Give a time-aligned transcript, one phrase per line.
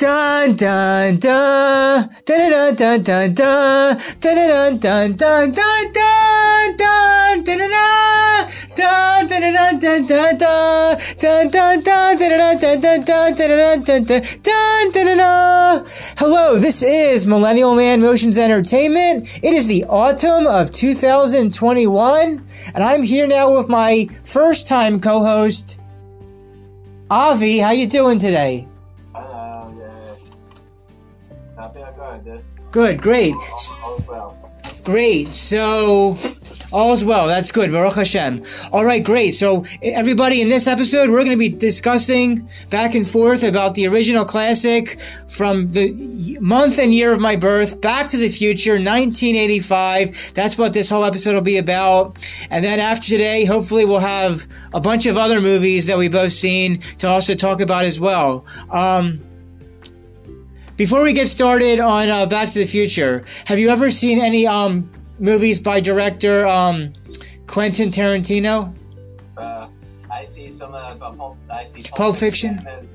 [0.00, 6.06] Dun dun dun dun dun dun dun dun dun dun dun dun dun dun
[13.12, 14.22] dun dun dun dun
[14.94, 15.86] dun dun
[16.16, 19.28] Hello, this is Millennial Man Motions Entertainment.
[19.42, 25.78] It is the autumn of 2021, and I'm here now with my first time co-host,
[27.10, 27.58] Avi.
[27.58, 28.69] How you doing today?
[32.70, 33.02] Good.
[33.02, 33.34] Great.
[34.84, 35.34] Great.
[35.34, 36.18] So,
[36.72, 37.26] all's well.
[37.26, 37.70] That's good.
[37.70, 38.42] Baruch Hashem.
[38.72, 39.32] All right, great.
[39.32, 43.86] So, everybody, in this episode, we're going to be discussing back and forth about the
[43.86, 44.98] original classic
[45.28, 50.32] from the month and year of my birth, Back to the Future, 1985.
[50.34, 52.16] That's what this whole episode will be about.
[52.50, 56.32] And then after today, hopefully, we'll have a bunch of other movies that we've both
[56.32, 58.46] seen to also talk about as well.
[58.70, 59.20] Um,
[60.80, 64.46] before we get started on uh, Back to the Future, have you ever seen any
[64.46, 66.94] um, movies by director um,
[67.46, 68.74] Quentin Tarantino?
[69.36, 69.68] Uh,
[70.10, 72.66] I see some of uh, Pulp, I see Pulp Fiction?
[72.66, 72.88] and-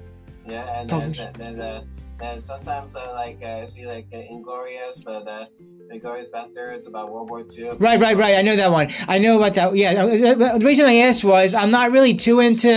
[0.47, 1.33] yeah, and Pulp then, Fiction.
[1.38, 1.83] then, uh,
[2.19, 5.52] then sometimes uh, like uh, I see like uh, Inglourious, but
[5.89, 7.72] uh, Inglourious Basterds about World War II.
[7.80, 8.38] Right, right, right.
[8.38, 8.88] I know that one.
[9.08, 9.75] I know about that.
[9.75, 9.91] Yeah.
[10.03, 12.67] uh, The reason I asked was I'm not really too into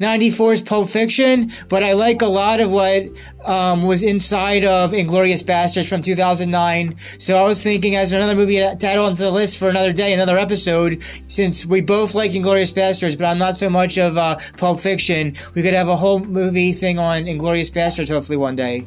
[0.00, 3.04] 94's Pulp Fiction, but I like a lot of what
[3.44, 6.96] um, was inside of Inglourious Basterds from 2009.
[7.18, 10.12] So I was thinking as another movie to add onto the list for another day,
[10.12, 14.36] another episode, since we both like Inglourious Basterds, but I'm not so much of uh,
[14.56, 18.84] Pulp Fiction, we could have a whole movie thing on Inglourious Basterds hopefully one day.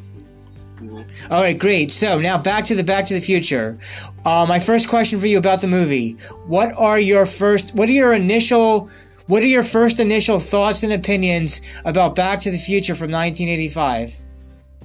[1.30, 1.92] All right, great.
[1.92, 3.78] So now back to the Back to the Future.
[4.26, 6.14] Uh, my first question for you about the movie:
[6.48, 7.76] What are your first?
[7.76, 8.90] What are your initial?
[9.28, 14.20] What are your first initial thoughts and opinions about Back to the Future from 1985?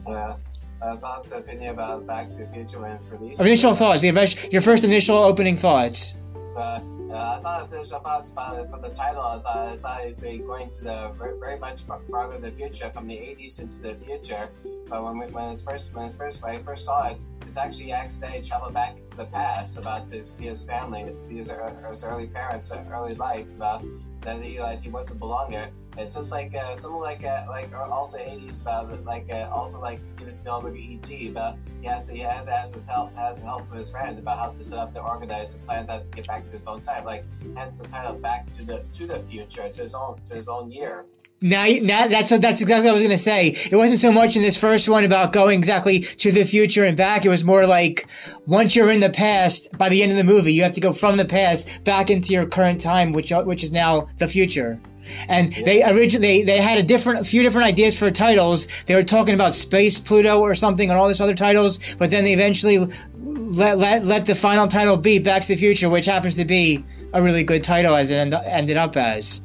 [0.06, 0.36] Yeah.
[0.80, 3.40] Uh, thoughts, opinion about Back to the Future when it's released.
[3.40, 4.02] Initial thoughts.
[4.02, 6.14] The your first initial opening thoughts.
[6.56, 6.80] Uh,
[7.10, 9.22] uh, I thought thoughts about from the title.
[9.22, 12.50] I thought, I thought it's uh, going to the very, very much far- farther the
[12.50, 14.48] future, from the 80s into the future.
[14.88, 17.56] But when we, when it's first when it's first when I first saw it, it's
[17.56, 21.52] actually accidentally travel back to the past, about to see his family, to see his,
[21.88, 23.48] his early parents, uh, early life.
[23.56, 23.84] About
[24.20, 25.70] then he realized he wasn't belong there.
[25.98, 29.80] It's just like uh, something like uh, like also 80s about it, like uh, also
[29.80, 33.78] like Steven Spielberg ET about he has he has asked his help has help from
[33.78, 36.52] his friend about how to set up to organize the plan that get back to
[36.52, 37.04] his own time.
[37.04, 37.24] Like
[37.56, 40.70] hence the title back to the to the future to his own to his own
[40.70, 41.06] year.
[41.40, 43.48] Now, now that's what that's exactly what I was to say.
[43.48, 46.96] It wasn't so much in this first one about going exactly to the future and
[46.96, 47.26] back.
[47.26, 48.08] It was more like
[48.46, 50.94] once you're in the past, by the end of the movie, you have to go
[50.94, 54.80] from the past back into your current time, which which is now the future.
[55.28, 58.66] And they originally they had a different, a few different ideas for titles.
[58.86, 61.78] They were talking about Space Pluto or something, and all this other titles.
[61.96, 62.78] But then they eventually
[63.14, 66.84] let let let the final title be Back to the Future, which happens to be
[67.12, 69.40] a really good title as it end, ended up as.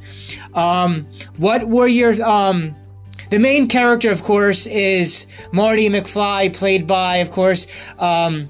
[0.54, 1.08] Um,
[1.38, 2.76] what were your um?
[3.30, 7.66] The main character, of course, is Marty McFly, played by, of course,
[7.98, 8.50] um,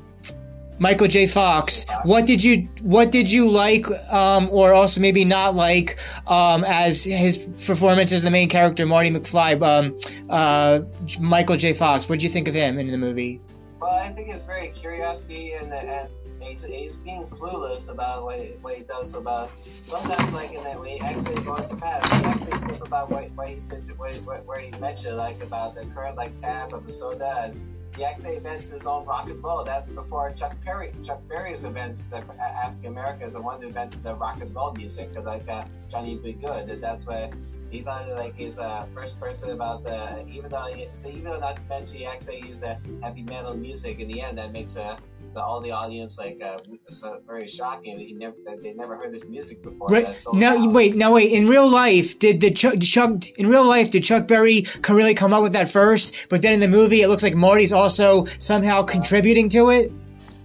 [0.82, 1.28] Michael J.
[1.28, 1.86] Fox.
[2.06, 7.04] What did you What did you like, um, or also maybe not like, um, as
[7.04, 7.38] his
[7.68, 9.96] performance as the main character, Marty McFly, um,
[10.28, 10.80] uh,
[11.20, 11.74] Michael J.
[11.74, 12.10] Fox?
[12.10, 13.40] What did you think of him in the movie?
[13.80, 16.10] Well, I think it's very curiosity and and
[16.40, 19.52] he's, he's being clueless about what he, what he does about
[19.84, 23.30] sometimes like in that way he actually going to past he actually thinks about what,
[23.32, 26.86] what he's been what, what, where he mentioned like about the current like tab of
[26.86, 29.64] the soda and actually invents his own rock and roll.
[29.64, 30.92] That's before Chuck Berry.
[31.04, 35.10] Chuck Berry's events, the African Americans the one who invents the rock and roll music,
[35.24, 36.34] like uh, Johnny B.
[36.34, 36.82] Goode.
[36.82, 37.34] That's what
[37.72, 40.68] he thought like his uh, first person about the even though
[41.06, 44.38] even though not to mention he actually used the heavy metal music in the end
[44.38, 44.98] that makes uh,
[45.34, 46.58] the, all the audience like uh,
[46.90, 47.98] so very shocking.
[48.00, 49.88] He never they never heard this music before.
[49.88, 50.74] Right so now, loud.
[50.74, 51.32] wait, now wait.
[51.32, 55.34] In real life, did the Chuck, Chuck in real life did Chuck Berry really come
[55.34, 56.28] up with that first?
[56.30, 59.92] But then in the movie, it looks like Marty's also somehow contributing to it.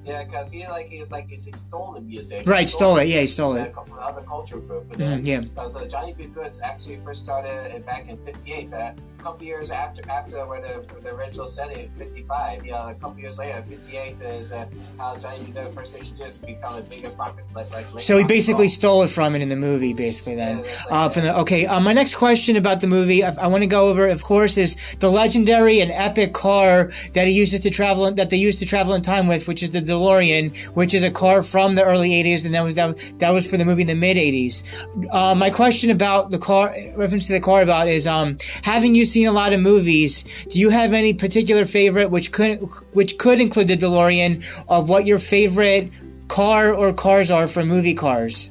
[0.04, 2.46] Yeah, because he like he's like he stole the music.
[2.46, 3.08] Right, stole it.
[3.08, 3.74] Yeah, he stole it.
[3.74, 4.88] From another culture group.
[4.92, 5.40] Mhm, yeah.
[5.40, 6.26] Because uh, Johnny B.
[6.26, 8.72] Goode's actually first started uh, back in '58.
[8.72, 12.64] Uh, a couple years after after where the, the original setting, '55.
[12.64, 14.66] You know, a couple years later, '58 is uh,
[14.98, 15.46] how Johnny.
[15.46, 17.86] Goods first introduced to become the biggest rock like like.
[17.98, 20.36] So he basically stole it from it in the movie, basically.
[20.36, 21.66] Then, Yeah, like uh, from the okay.
[21.66, 24.58] Uh, my next question about the movie, I, I want to go over, of course,
[24.58, 28.66] is the legendary and epic car that he uses to travel, that they use to
[28.66, 32.10] travel in time with, which is the DeLorean, which is a car from the early
[32.22, 34.64] 80s, and that was that, was- that was for the movie in the mid 80s.
[35.12, 39.04] Uh, my question about the car, reference to the car about is, um, having you
[39.16, 42.58] seen a lot of movies, do you have any particular favorite, which could
[42.92, 45.90] which could include the DeLorean, of what your favorite
[46.28, 48.50] car or cars are for movie cars?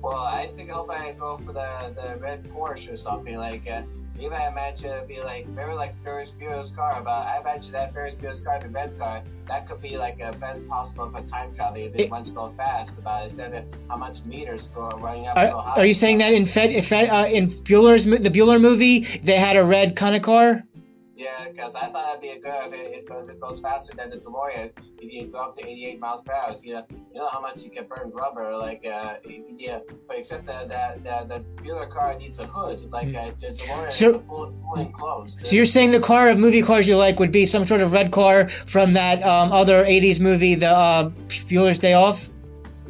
[0.00, 1.70] Well, I think I'll probably go for the,
[2.00, 3.68] the red Porsche or something like.
[3.68, 3.82] Uh,
[4.20, 7.92] even I imagine it'd be like very like Ferris Bueller's car, but I imagine that
[7.92, 11.54] Ferris Bueller's car, the red car, that could be like a best possible for time
[11.54, 12.98] travel if It- it wants to go fast.
[12.98, 15.80] About instead of how much meters go running up so Are, high.
[15.82, 19.56] are you saying that in Fed, Fed uh, in Bueller's the Bueller movie they had
[19.56, 20.64] a red kind of car?
[21.18, 24.18] Yeah, because I thought it'd be a good if it, it goes faster than the
[24.18, 24.70] DeLorean.
[24.98, 27.40] If you go up to 88 miles per hour, so you know, you know how
[27.40, 28.56] much you can burn rubber.
[28.56, 29.14] Like, uh,
[29.56, 32.80] yeah, but except that the, the, the Bueller car needs a hood.
[32.92, 35.44] Like, uh, the DeLorean So- is a full, full enclosed.
[35.44, 37.90] So you're saying the car of movie cars you like would be some sort of
[37.92, 42.30] red car from that um, other '80s movie, the uh, Bueller's Day Off?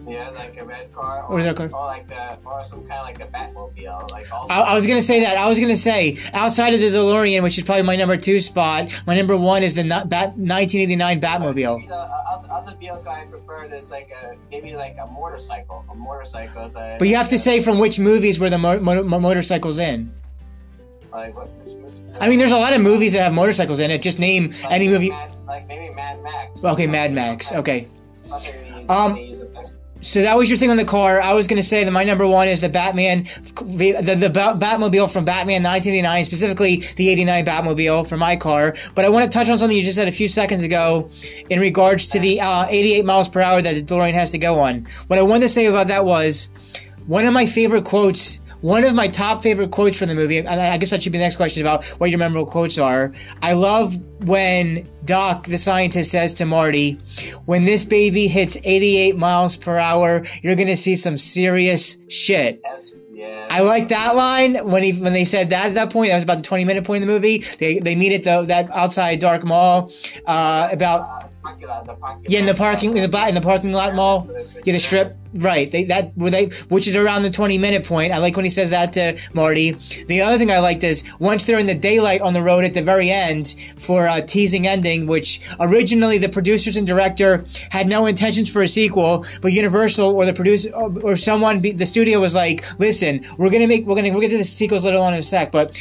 [0.08, 1.69] Yeah, like a red car, Or is that car?
[1.72, 4.52] or like a, or some kind of like a Batmobile, like also.
[4.52, 5.37] I, I was gonna say that.
[5.37, 8.90] I was gonna say outside of the DeLorean, which is probably my number two spot,
[9.06, 11.82] my number one is the Bat, 1989 Batmobile.
[11.82, 15.84] You know, uh, other, other vehicle I prefer is like a maybe like a motorcycle,
[15.90, 16.69] a motorcycle.
[16.70, 19.78] That, But you have to say from which movies were the mo- mo- mo- motorcycles
[19.78, 20.10] in.
[21.12, 21.49] like what?
[21.64, 24.02] which- which- I mean, there's a lot of movies that have motorcycles in it.
[24.02, 25.10] Just name like any movie.
[25.10, 26.64] Mad, like maybe Mad Max.
[26.64, 27.52] Okay, Mad Max.
[27.52, 27.87] Okay.
[28.88, 29.38] Um, they use effects.
[30.08, 31.20] So that was your thing on the car.
[31.20, 35.12] I was going to say that my number one is the Batman, the, the Batmobile
[35.12, 38.75] from Batman 1989, specifically the 89 Batmobile for my car.
[38.94, 41.10] But I want to touch on something you just said a few seconds ago
[41.50, 44.60] in regards to the uh, 88 miles per hour that the DeLorean has to go
[44.60, 44.87] on.
[45.08, 46.49] What I wanted to say about that was
[47.06, 48.40] one of my favorite quotes.
[48.60, 51.19] One of my top favorite quotes from the movie, and I guess that should be
[51.19, 53.12] the next question about what your memorable quotes are.
[53.40, 56.94] I love when Doc, the scientist, says to Marty,
[57.44, 62.60] when this baby hits 88 miles per hour, you're gonna see some serious shit.
[63.19, 63.49] Yeah.
[63.50, 66.10] I like that line when he when they said that at that point.
[66.10, 67.38] That was about the 20 minute point in the movie.
[67.58, 69.90] They they meet at the that outside dark mall
[70.25, 71.18] uh, about
[72.29, 74.29] Yeah in the parking in the in the parking lot mall.
[74.65, 75.17] Yeah, the strip.
[75.35, 75.71] Right.
[75.71, 78.12] They that where they which is around the 20 minute point.
[78.12, 79.73] I like when he says that to Marty.
[79.73, 82.73] The other thing I liked is once they're in the daylight on the road at
[82.73, 88.06] the very end for a teasing ending, which originally the producers and director had no
[88.06, 92.35] intentions for a sequel, but Universal or the producer or, or someone the studio was
[92.35, 94.99] like, "Listen, we're going to make we're going to we'll get to the sequels later
[94.99, 95.79] on in a sec, but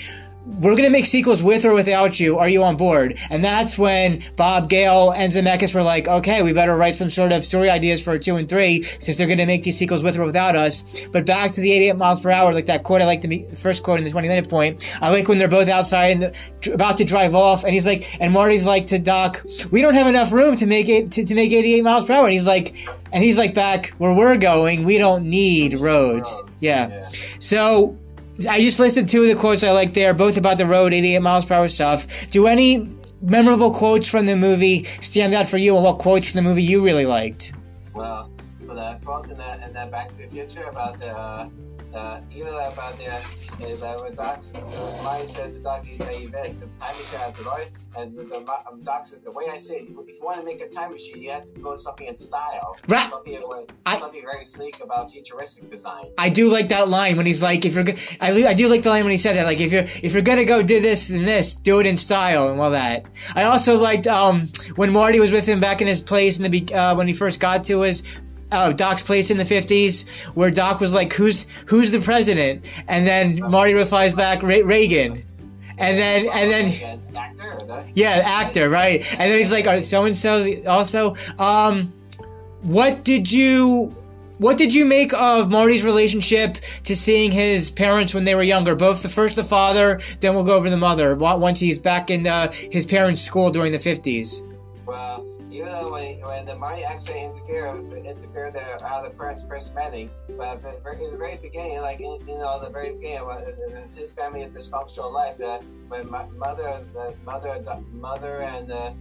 [0.59, 2.37] we're gonna make sequels with or without you.
[2.37, 3.19] Are you on board?
[3.29, 7.31] And that's when Bob Gale and Zemeckis were like, okay, we better write some sort
[7.31, 10.25] of story ideas for two and three since they're gonna make these sequels with or
[10.25, 11.07] without us.
[11.07, 13.43] But back to the 88 miles per hour, like that quote I like to be,
[13.55, 14.97] first quote in the 20 minute point.
[15.01, 18.17] I like when they're both outside and the, about to drive off and he's like,
[18.21, 21.35] and Marty's like to Doc, we don't have enough room to make it, to, to
[21.35, 22.23] make 88 miles per hour.
[22.23, 22.75] And he's like,
[23.11, 26.43] and he's like back where we're going, we don't need roads.
[26.59, 26.87] Yeah.
[26.87, 27.09] Yeah.
[27.39, 27.97] So
[28.47, 31.19] I just listed two of the quotes I like there, both about the road, 88
[31.19, 32.29] miles per hour stuff.
[32.29, 32.89] Do any
[33.21, 36.63] memorable quotes from the movie stand out for you, and what quotes from the movie
[36.63, 37.53] you really liked?
[37.93, 38.31] Well,
[38.65, 41.49] for that quote in that in that Back to the Future about the uh,
[41.97, 46.25] uh, even about the is uh, when Doc uh, Marty says to Doc that he
[46.25, 49.57] invented some time machine at Deloitte, and the, the um, Doc says the way I
[49.57, 52.07] say it, if you want to make a time machine, you have to go something
[52.07, 53.09] in style, Right.
[53.09, 53.37] something
[53.85, 56.05] I- something very sleek about futuristic design.
[56.17, 58.83] I do like that line when he's like, "If you're," go- I, I do like
[58.83, 61.09] the line when he said that, like, "If you're if you're gonna go do this
[61.09, 65.19] and this, do it in style and all that." I also liked um when Marty
[65.19, 67.63] was with him back in his place in the be- uh, when he first got
[67.65, 68.03] to his.
[68.51, 73.05] Uh, Doc's place in the fifties, where Doc was like, "Who's who's the president?" And
[73.05, 75.23] then Marty replies back, Re- "Reagan."
[75.77, 79.05] And then and then Again, actor, the, Yeah, actor, right?
[79.11, 80.63] And then he's like, so and so.
[80.65, 81.93] Also, um,
[82.61, 83.95] what did you,
[84.39, 88.75] what did you make of Marty's relationship to seeing his parents when they were younger?
[88.75, 91.15] Both the first the father, then we'll go over the mother.
[91.15, 94.41] Once he's back in uh, his parents' school during the fifties.
[94.85, 95.27] Well,
[95.57, 100.09] even though when, when the Marty actually interfered, interfered the, how the parents first meeting,
[100.37, 100.61] but
[101.01, 104.43] in the very beginning, like in, you know, the very beginning, when, uh, his family
[104.43, 105.41] is dysfunctional life.
[105.41, 108.93] Uh, when my mother, the mother, the mother, and the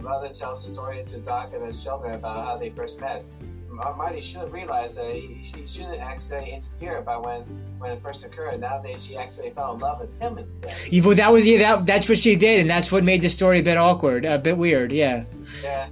[0.00, 3.24] mother tells the story to Doc and his children about how they first met.
[3.68, 7.42] Mar- Marty should have realized that he, he shouldn't actually interfere about when
[7.78, 8.60] when it first occurred.
[8.60, 10.72] Nowadays, she actually fell in love with him instead.
[10.92, 13.30] Yeah, but that was yeah, that that's what she did, and that's what made the
[13.30, 14.92] story a bit awkward, a bit weird.
[14.92, 15.24] Yeah.
[15.62, 15.88] Yeah.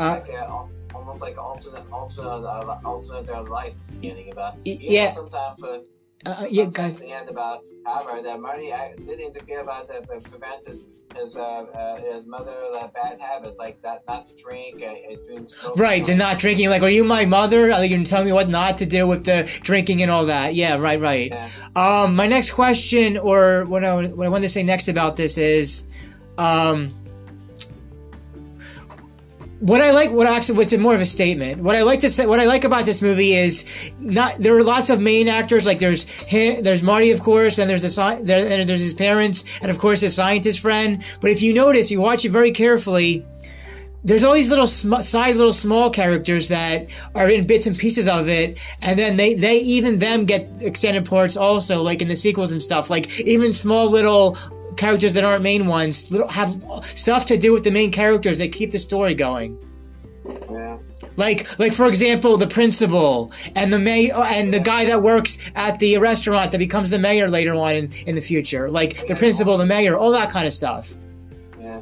[0.00, 5.12] Uh, like a, almost like alternate alternate uh, alternate their life beginning about yeah.
[5.12, 5.80] sometimes for
[6.26, 7.00] Uh, yeah, Sometimes guys.
[7.00, 10.84] the end about however that Marty uh, did interfere about the but prevents his
[11.16, 15.18] his uh, uh, his mother uh, bad habits like that not to drink and, and
[15.26, 15.48] doing.
[15.76, 16.68] Right, the not drinking.
[16.68, 17.72] Like, are you my mother?
[17.72, 20.54] Are you gonna me what not to do with the drinking and all that?
[20.54, 21.30] Yeah, right, right.
[21.30, 21.48] Yeah.
[21.74, 25.38] Um, my next question, or what I what I wanted to say next about this
[25.38, 25.86] is,
[26.36, 26.94] um,
[29.60, 31.62] what I like, what actually, what's more of a statement.
[31.62, 34.38] What I like to say, what I like about this movie is not.
[34.38, 35.66] There are lots of main actors.
[35.66, 39.44] Like there's him, there's Marty, of course, and there's the there, and there's his parents,
[39.60, 41.04] and of course his scientist friend.
[41.20, 43.26] But if you notice, you watch it very carefully
[44.02, 48.08] there's all these little sm- side little small characters that are in bits and pieces
[48.08, 52.16] of it and then they they even them get extended parts also like in the
[52.16, 54.38] sequels and stuff like even small little
[54.76, 58.52] characters that aren't main ones little have stuff to do with the main characters that
[58.52, 59.58] keep the story going
[60.50, 60.78] Yeah.
[61.16, 65.78] like like for example the principal and the mayor and the guy that works at
[65.78, 69.56] the restaurant that becomes the mayor later on in, in the future like the principal
[69.58, 70.94] the mayor all that kind of stuff
[71.60, 71.80] Yeah.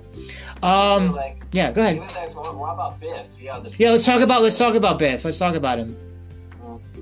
[0.63, 1.99] um like, yeah go ahead
[2.35, 2.95] what, what?
[3.41, 5.25] Yeah, Yeah, let's talk about let's talk about Biff.
[5.25, 5.97] Let's talk about him.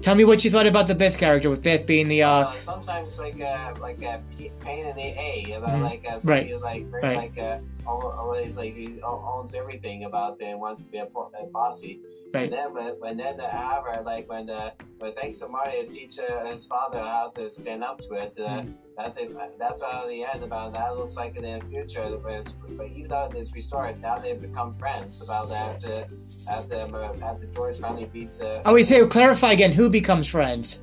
[0.02, 2.52] Tell me what you thought about the Biff character, with Biff being the uh, Uh,
[2.52, 6.28] sometimes like uh, like a p- pain in the a about like uh, Mm-hmm.
[6.28, 6.60] Right.
[6.62, 7.16] like Right.
[7.16, 11.46] like uh, al- always like he owns everything about and wants to be a, a
[11.52, 12.00] bossy.
[12.36, 12.44] Right.
[12.44, 16.18] And then when, when then the however like when the when thanks to Mario teach
[16.18, 18.36] uh, his father how to stand up to it.
[18.38, 18.72] Uh, Mm-hmm.
[18.96, 19.58] That's it.
[19.58, 22.16] That's how the end about that looks like in the future.
[22.16, 22.50] But,
[22.86, 25.20] even though it's restored, now they've become friends.
[25.20, 26.06] About that after
[26.50, 29.72] after uh, after George finally beats uh, oh, we say clarify again.
[29.72, 30.80] Who becomes friends?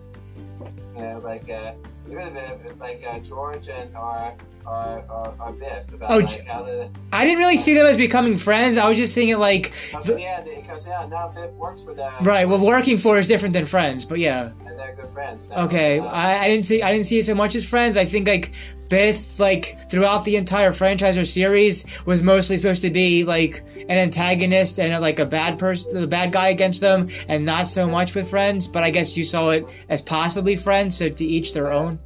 [0.95, 1.73] Yeah, like uh,
[2.07, 7.39] even if, like uh, George and or Biff about Oh, like how the I didn't
[7.39, 8.77] really see them as becoming friends.
[8.77, 9.71] I was just seeing it like,
[10.05, 12.47] the- yeah because yeah now Biff works for them right.
[12.47, 14.51] Well, working for is different than friends, but yeah.
[14.65, 15.51] and they're good friends.
[15.51, 17.97] Okay, Uh, I, I didn't see I didn't see it so much as friends.
[17.97, 18.53] I think like
[18.89, 23.97] Biff, like throughout the entire franchise or series, was mostly supposed to be like an
[23.97, 28.13] antagonist and like a bad person, the bad guy against them, and not so much
[28.13, 28.67] with friends.
[28.67, 31.99] But I guess you saw it as possibly friends, so to each their own.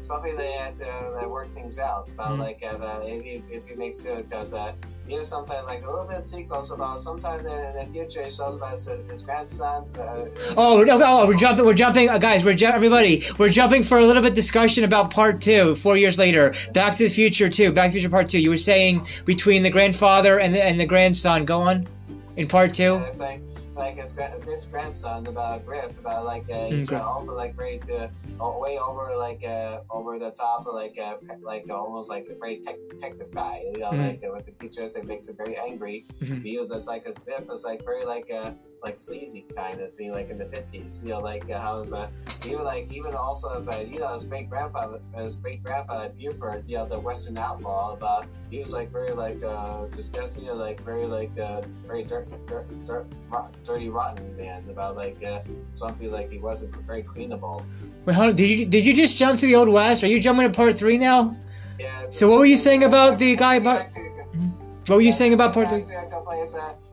[0.00, 2.38] Something they had to uh, work things out about Mhm.
[2.38, 4.72] like if, uh, if he if good because uh,
[5.08, 7.44] you know sometimes like a little bit of sequels about sometime in
[7.76, 9.84] the future he shows about his, his grandson.
[9.98, 10.26] Uh,
[10.56, 11.64] Oh, okay, oh, we're jumping.
[11.64, 12.44] We're jumping, uh, guys.
[12.44, 13.24] We're ju- everybody.
[13.38, 15.74] We're jumping for a little bit discussion about part two.
[15.76, 17.72] Four years later, Back to the Future two.
[17.72, 18.38] Back to the Future part two.
[18.40, 21.44] You were saying between the grandfather and the and the grandson.
[21.44, 21.86] Go on.
[22.36, 23.02] In part two.
[23.18, 23.36] Yeah,
[23.78, 28.10] like his Griff's grandson about Griff about like uh, he's Mm, also like ready to
[28.40, 32.26] uh, way over like uh, over the top of like uh, like uh, almost like
[32.30, 34.06] a very tech detective guy you know Mhm.
[34.06, 36.42] like uh, with the teachers it makes him very angry Mhm.
[36.42, 38.50] he was just like his Griff was like very like uh
[38.82, 41.92] like sleazy kind of thing like in the fifties you know like uh, how was
[41.92, 42.08] uh
[42.44, 46.76] even like even also but you know his great grandfather his great grandfather Buford you
[46.76, 50.80] know the Western outlaw about he was like very like uh disgusting you know, like
[50.80, 55.40] very like uh very dirt, dirt, dirt, rot, dirty rotten man about like uh
[55.74, 57.64] something like he wasn't very cleanable
[58.04, 58.36] Wait, hold on.
[58.36, 60.04] Did you did you just jump to the old west?
[60.04, 61.36] Are you jumping to part three now?
[61.78, 63.86] yeah So what were you saying about the guy about?
[64.86, 65.84] What were you saying about part three?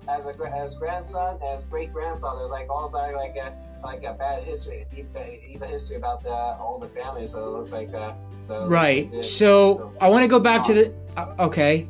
[0.08, 3.54] As a, as a gra- as grandson, as great grandfather, like all about like a
[3.84, 7.26] like a bad history, even, history about the all the family.
[7.28, 8.14] So it looks like uh,
[8.48, 9.12] the Right.
[9.12, 10.94] the- So I want to go back to the.
[11.18, 11.88] Uh, okay.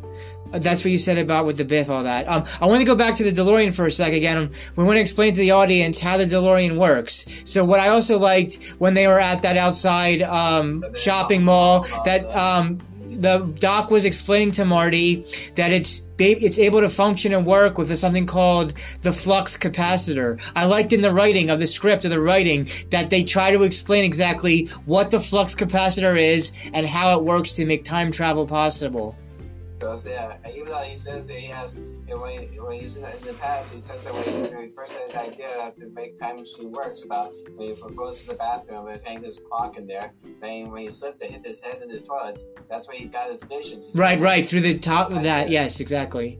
[0.59, 2.27] That's what you said about with the Biff, all that.
[2.27, 4.37] Um, I want to go back to the DeLorean for a sec again.
[4.37, 7.25] Um, We want to explain to the audience how the DeLorean works.
[7.43, 12.33] So what I also liked when they were at that outside um, shopping mall, that
[12.35, 17.77] um, the doc was explaining to Marty that it's it's able to function and work
[17.77, 20.41] with something called the flux capacitor.
[20.55, 23.63] I liked in the writing of the script of the writing that they try to
[23.63, 28.47] explain exactly what the flux capacitor is and how it works to make time travel
[28.47, 29.17] possible.
[29.77, 31.29] Because yeah, even though he says
[32.05, 34.23] that you know, when, when he's in the, in the past, he says that when
[34.63, 38.29] he, first had the idea to make time machine works about when he goes to
[38.29, 41.61] the bathroom and hang his clock in there, and when he slipped and hit his
[41.61, 43.81] head in the toilet, that's when he got his vision.
[43.81, 45.49] to Right, right, through the top of that.
[45.49, 46.39] Yes, exactly.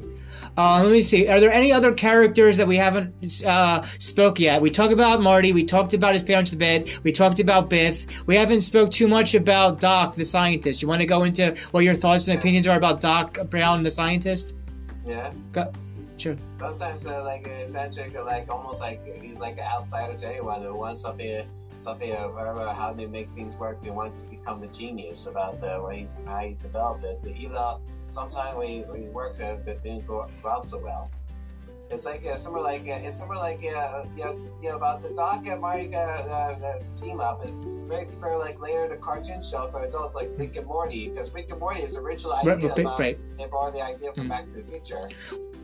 [0.58, 1.28] Uh, let me see.
[1.28, 4.62] Are there any other characters that we haven't uh, spoke yet?
[4.62, 5.52] We talked about Marty.
[5.52, 7.00] We talked about his parents a bit.
[7.04, 8.26] We talked about Biff.
[8.28, 10.82] We haven't spoke too much about Doc, the scientist.
[10.82, 13.92] You want to go into what your thoughts and opinions are about Doc Brown, the
[13.92, 14.56] scientist?
[15.06, 15.32] Yeah.
[15.52, 15.72] Go.
[16.18, 16.38] Sure.
[16.60, 21.02] Sometimes uh, like eccentric, like almost like he's like an outsider to anyone who wants
[21.02, 21.46] something,
[21.78, 23.82] something uh, whatever, how they make things work.
[23.82, 27.22] They want to become a genius about uh, what he's how he developed it.
[27.22, 30.50] So even though sometimes when he, when he works at it, it didn't go, go
[30.50, 31.12] out so well.
[31.92, 35.04] It's like uh, somewhere like uh, it's somewhere like uh, you know, you know about
[35.04, 38.96] the Doc and Marty uh, uh, the team up is very very like later the
[38.98, 42.34] cartoon show for adults like Rick and Morty because Rick and Morty is the original
[42.34, 43.20] idea Right, about right.
[43.38, 44.30] they borrowed the idea from Mm.
[44.30, 45.08] Back to the Future.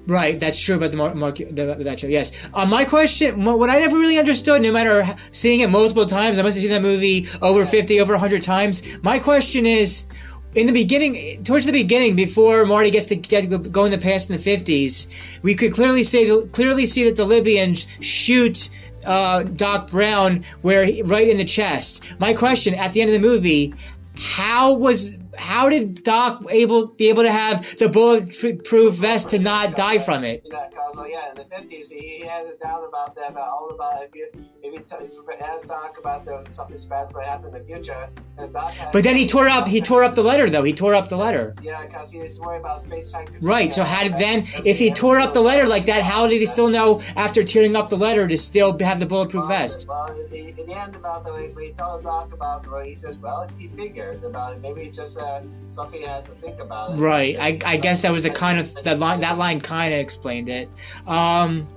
[0.08, 2.08] Right, that's true about the Mar- Mar- that show.
[2.08, 2.32] Yes.
[2.54, 6.42] Uh, my question, what I never really understood, no matter seeing it multiple times, I
[6.44, 8.82] must have seen that movie over fifty, over hundred times.
[9.04, 10.06] My question is,
[10.54, 14.30] in the beginning, towards the beginning, before Marty gets to get go in the past
[14.30, 15.08] in the fifties,
[15.42, 18.70] we could clearly say clearly see that the Libyans shoot.
[19.04, 22.06] Uh, Doc Brown, where he, right in the chest.
[22.20, 23.74] My question at the end of the movie:
[24.16, 29.76] How was how did Doc able be able to have the bulletproof vest to not
[29.76, 30.44] die from it?
[30.46, 33.48] Yeah, cause uh, yeah, in the fifties he, he has it down about that about
[33.48, 34.30] all about if you
[34.64, 37.54] if you, t- if you ask Doc about the something bad's going to happen in
[37.54, 39.68] the future, and Doc But then he tore up.
[39.68, 40.64] He tore up the letter, though.
[40.64, 41.56] He tore up the letter.
[41.62, 43.28] Yeah, because he was worried about space time.
[43.42, 43.74] Right.
[43.74, 46.46] So how did then, if he tore up the letter like that, how did he
[46.46, 49.86] still know after tearing up the letter to still have the bulletproof vest?
[49.88, 53.48] Well, in the, end, about the way we tell Doc about the he says, well,
[53.58, 54.62] he figured about it.
[54.62, 56.92] Maybe just uh, has to think about.
[56.92, 57.02] It.
[57.02, 57.38] Right.
[57.40, 59.22] I, I guess that was the kind of that line.
[59.22, 60.70] That line kind of explained it.
[61.08, 61.68] Um.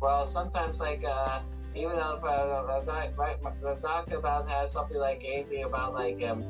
[0.00, 1.40] Well, sometimes like uh,
[1.74, 6.22] even though uh, the doc, right, the doc about has something like anything about like
[6.22, 6.44] um,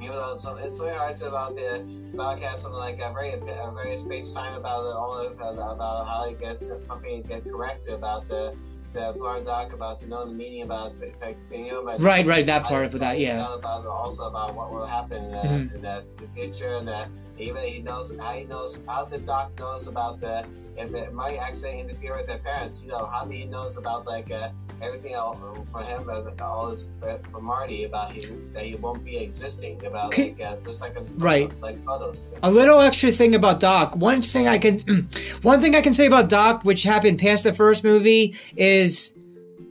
[0.00, 3.32] even though it's, it's very hard to about the doc has something like a very
[3.32, 7.44] a very space time about it, all of about how he gets something to get
[7.44, 8.56] corrected about the.
[8.96, 12.24] To part doc about to know the meaning about like you know Right.
[12.26, 12.46] Right.
[12.46, 13.18] That part of that.
[13.18, 13.54] Yeah.
[13.54, 15.74] About also about what will happen the, Mhm.
[15.74, 19.52] in the, the future and that even he knows how he knows how the doc
[19.58, 22.82] knows about the if it might actually interfere with their parents.
[22.82, 24.50] You know how he knows about like uh,
[24.82, 25.38] everything else
[25.72, 29.84] for him, uh, all this for, for Marty about him that he won't be existing
[29.86, 30.34] about Okay.
[30.38, 31.50] like uh, just like in Right.
[31.62, 32.26] like photos.
[32.42, 33.96] A little extra thing about Doc.
[33.96, 34.78] One thing I can,
[35.42, 39.14] one thing I can say about Doc, which happened past the first movie, is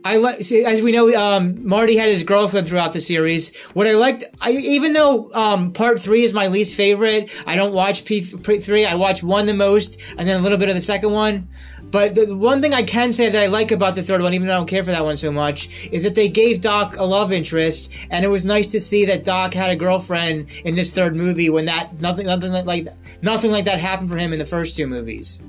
[0.06, 3.54] I like, as we know, um, Marty had his girlfriend throughout the series.
[3.74, 7.72] What I liked, I, even though, um, part three is my least favorite, I don't
[7.72, 8.86] watch P three.
[8.86, 11.48] I watch one the most, and then a little bit of the second one.
[11.90, 14.46] But the one thing I can say that I like about the third one, even
[14.46, 17.04] though I don't care for that one so much, is that they gave Doc a
[17.04, 20.94] love interest, and it was nice to see that Doc had a girlfriend in this
[20.94, 22.86] third movie when that nothing, nothing like
[23.22, 25.40] nothing like that happened for him in the first two movies.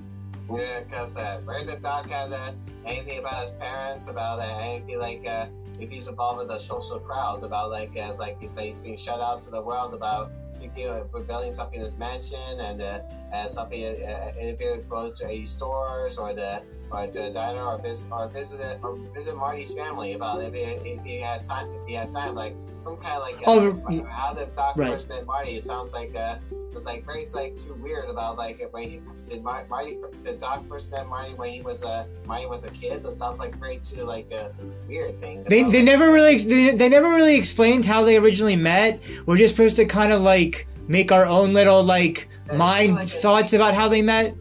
[0.50, 2.54] Yeah, because uh, where the doc had uh,
[2.86, 5.48] anything about his parents, about uh, anything like uh,
[5.80, 9.20] if he's involved with the social crowd, about like uh, like if he's being shut
[9.20, 13.00] out to the world, about seeking uh, rebelling something in his mansion, and uh,
[13.34, 17.78] and something uh, uh, interfere with to any stores or the to a diner or
[17.78, 20.14] visit or visit or visit Marty's family.
[20.14, 23.22] About if he, if he had time, if he had time, like some kind of
[23.22, 24.92] like uh, Oh, how the doc right.
[24.92, 25.58] first met Marty.
[25.58, 26.38] It sounds like uh,
[26.74, 30.40] it's like very it's like too weird about like when he did Mar- Marty did
[30.40, 33.04] Doc first met Marty when he was a Marty was a kid.
[33.04, 34.54] That sounds like very too like a
[34.88, 35.44] weird thing.
[35.44, 39.02] They, they like, never really they, they never really explained how they originally met.
[39.26, 43.54] We're just supposed to kind of like make our own little like mind like thoughts
[43.54, 44.36] about how they met.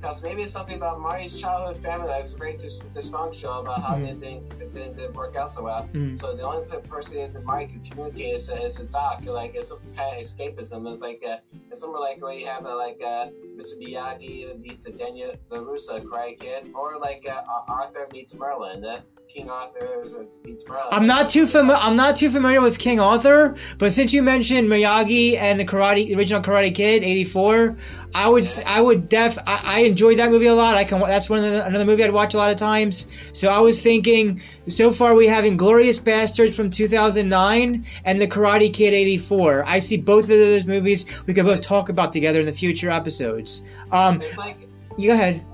[0.00, 3.96] Because maybe it's something about Marty's childhood family that was very dis- dysfunctional about how
[3.96, 4.20] Mhm.
[4.20, 5.88] they didn't, it didn't, work out so well.
[5.92, 6.16] Mhm.
[6.16, 9.24] So the only person that Marty could communicate is, is a doc.
[9.24, 10.88] Like it's some kind of escapism.
[10.92, 11.38] It's like uh,
[11.70, 13.74] it's somewhere like where you have a, like a Mr.
[13.82, 19.02] Miyagi meets a Denya Larusa Karate Kid, or like a Arthur meets Merlin.
[19.28, 20.06] King Arthur
[20.42, 20.86] meets Merlin.
[20.90, 21.80] I'm not too familiar.
[21.82, 26.06] I'm not too familiar with King Arthur, but since you mentioned Miyagi and the Karate,
[26.06, 27.76] the original Karate Kid, '84,
[28.14, 30.76] I would, s I would def, I, I enjoyed that movie a lot.
[30.76, 33.06] I can, that's one of the, another movie I'd watch a lot of times.
[33.34, 38.72] So I was thinking, so far we have Inglourious Basterds from 2009 and the Karate
[38.72, 39.64] Kid '84.
[39.66, 42.90] I see both of those movies we could both talk about together in the future
[42.90, 43.62] episodes.
[43.92, 44.56] Um, It's like
[44.96, 45.44] you go ahead.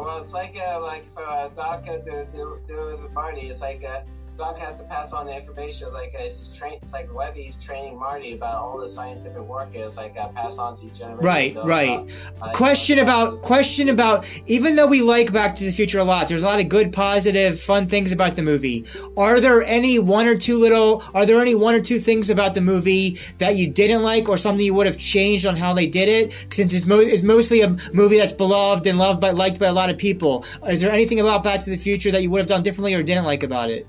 [0.00, 3.48] Well, it's like uh, like for Doc uh, to do do the party.
[3.48, 4.00] It's like uh,
[4.38, 5.88] Doc has to pass on the information.
[5.88, 9.96] It's like it's, train, it's like he's training Marty about all the scientific work is
[9.96, 11.24] like uh, pass on to each generation.
[11.24, 12.08] Right, right.
[12.40, 16.04] uh, question uh, about question about even though we like back to the future a
[16.04, 18.84] lot there's a lot of good positive fun things about the movie
[19.16, 22.54] are there any one or two little are there any one or two things about
[22.54, 25.86] the movie that you didn't like or something you would have changed on how they
[25.86, 29.58] did it since it's, mo- it's mostly a movie that's beloved and loved by liked
[29.58, 32.30] by a lot of people is there anything about back to the future that you
[32.30, 33.84] would have done differently or didn't like about it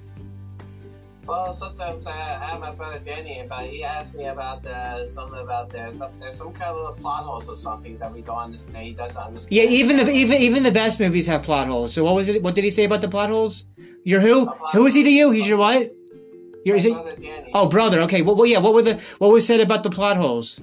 [1.30, 5.40] Well, sometimes I, I have my brother Danny, but he asked me about the something
[5.40, 8.78] about there's some there's some kind of plot holes or something that we don't understand.
[8.78, 9.56] He doesn't understand.
[9.56, 12.42] yeah even the even even the best movies have plot holes so what was it
[12.42, 13.66] what did he say about the plot holes
[14.04, 15.92] you're who who is he to you he's your what
[16.66, 17.52] you're, My is it, Danny.
[17.54, 18.00] Oh, brother.
[18.02, 18.22] Okay.
[18.22, 18.60] Well, well, yeah.
[18.60, 20.60] What were the what was said about the plot holes?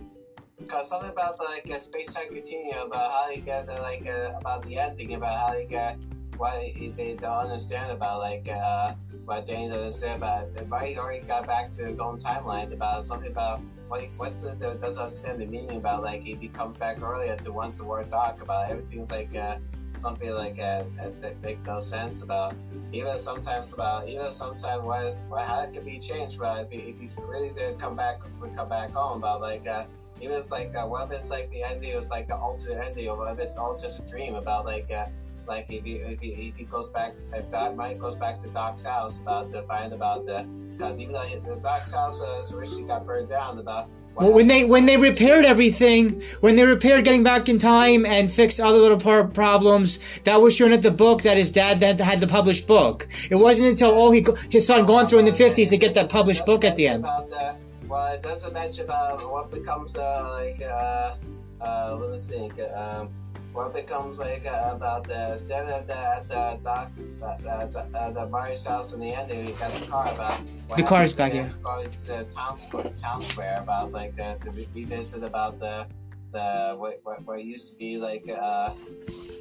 [0.69, 4.33] Cause something about like a space time continuum about how you get uh, like uh,
[4.41, 5.97] about the ending about how you get
[6.38, 8.94] why they don't understand about like uh,
[9.25, 10.66] what Danny doesn't understand about it.
[10.68, 14.42] Why he already got back to his own timeline about something about what he, what's
[14.42, 17.85] the, doesn't understand the meaning about like if he comes back earlier to once a
[17.85, 19.57] word talk about everything's like uh,
[19.96, 20.85] something like uh,
[21.20, 22.55] that make no sense about
[22.92, 26.70] even sometimes about even sometimes what is what how it can be changed but if
[26.70, 29.85] he, if really did come back would come back home about like uh,
[30.20, 33.09] even it's like uh, what if it's like the ending was like the alternate ending
[33.09, 35.07] or what if it's all just a dream about like uh,
[35.47, 38.49] like if he, if he, if he goes back if Doc Mike goes back to
[38.49, 42.85] Doc's house about to find about the because even though the Doc's house uh, originally
[42.85, 47.23] got burned down about Well, when they when they repaired everything, when they repaired getting
[47.23, 51.23] back in time and fixed other little par- problems, that was shown at the book
[51.23, 53.07] that his dad then had the published book.
[53.31, 56.09] It wasn't until all he his son gone through in the fifties to get that
[56.09, 57.05] published book at the end.
[57.05, 57.57] The,
[57.89, 61.17] well, it doesn't mention about what becomes uh, like uh,
[61.61, 62.59] uh, let me think.
[62.75, 63.09] Um,
[63.57, 66.90] what becomes like uh, about the instead of the at the doc,
[67.23, 70.40] uh, the, uh, the Mario's house in the we got the car about
[70.77, 71.45] The car's back, here.
[71.57, 71.62] yeah.
[71.62, 75.87] Going to the town square, town square about like uh, to re- revisit about the
[76.33, 78.73] the what, what, what used to be like uh,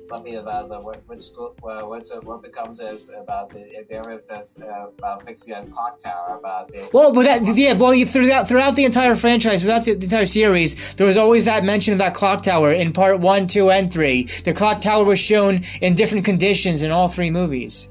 [0.06, 4.00] something about the what which school well, what's uh, what becomes is about the there
[4.00, 7.94] ever says uh, about fixing a clock tower about the Well, but that yeah, well,
[7.94, 11.64] you, throughout throughout the entire franchise, throughout the, the entire series, there was always that
[11.64, 14.24] mention of that clock tower in part one, two, and three.
[14.44, 17.90] The clock tower was shown in different conditions in all three movies.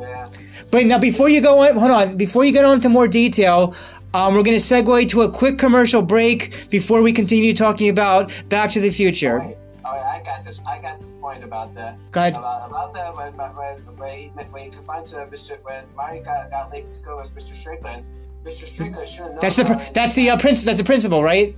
[0.00, 0.30] Yeah.
[0.70, 2.16] But now, before you go on, hold on.
[2.16, 3.74] Before you get on to more detail,
[4.14, 8.32] um, we're going to segue to a quick commercial break before we continue talking about
[8.48, 9.38] Back to the Future.
[9.38, 9.56] Right.
[9.84, 10.60] Oh, yeah, I got this.
[10.66, 11.96] I got this point about that.
[12.10, 12.34] Go ahead.
[12.34, 15.62] about about the when when when he when he confronted to Mr.
[15.62, 17.54] when Mario got got Lake to go with Mr.
[17.54, 18.04] Strickland.
[18.44, 18.66] Mr.
[18.66, 19.38] Strickland have known.
[19.40, 20.36] That's the that's the uh.
[20.36, 21.56] That's the principal, right?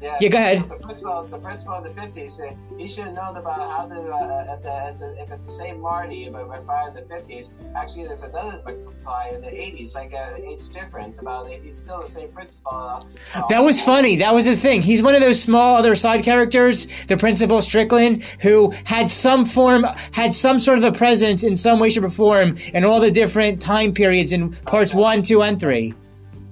[0.00, 0.16] Yeah.
[0.20, 0.64] yeah, go ahead.
[0.68, 4.00] The principal, the principal of the fifties, uh, he should have known about how the
[4.00, 7.52] uh, if, the, it's a, if it's the same Marty but in the fifties.
[7.74, 11.18] Actually, there's another McFly in the eighties, like uh, age difference.
[11.18, 11.62] About it.
[11.62, 12.72] he's still the same principal.
[12.72, 13.02] Uh,
[13.48, 14.16] That was funny.
[14.16, 14.82] That was the thing.
[14.82, 19.84] He's one of those small other side characters, the principal Strickland, who had some form,
[20.12, 23.10] had some sort of a presence in some way, shape, or form in all the
[23.10, 25.94] different time periods in parts one, two, and three.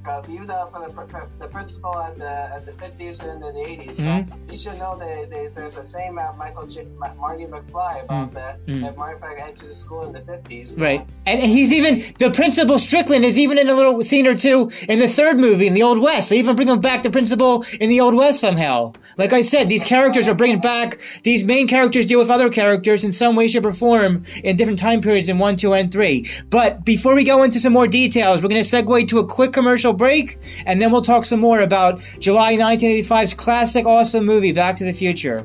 [0.07, 3.97] Because even though for the, the principal at the at the fifties and the 80s
[3.97, 4.29] Mhm.
[4.49, 6.87] you should know that there's, there's the same uh, Michael J-
[7.19, 8.65] Marty McFly about that.
[8.69, 10.73] That Marty McFly entered the school in the fifties.
[10.75, 10.83] Mm-hmm.
[10.83, 11.07] Right.
[11.27, 15.01] And he's even, the principal Strickland is even in a little scene or two in
[15.01, 16.29] the third movie, in the Old West.
[16.29, 18.93] They even bring him back to principal in the Old West somehow.
[19.19, 23.03] Like I said, these characters are bringing back, these main characters deal with other characters
[23.03, 26.25] in some way, shape, or form in different time periods in one, two, and three.
[26.49, 29.53] But before we go into some more details, we're going to segue to a quick
[29.53, 34.77] commercial break, and then we'll talk some more about July 1985's classic awesome movie, Back
[34.77, 35.45] to the Future.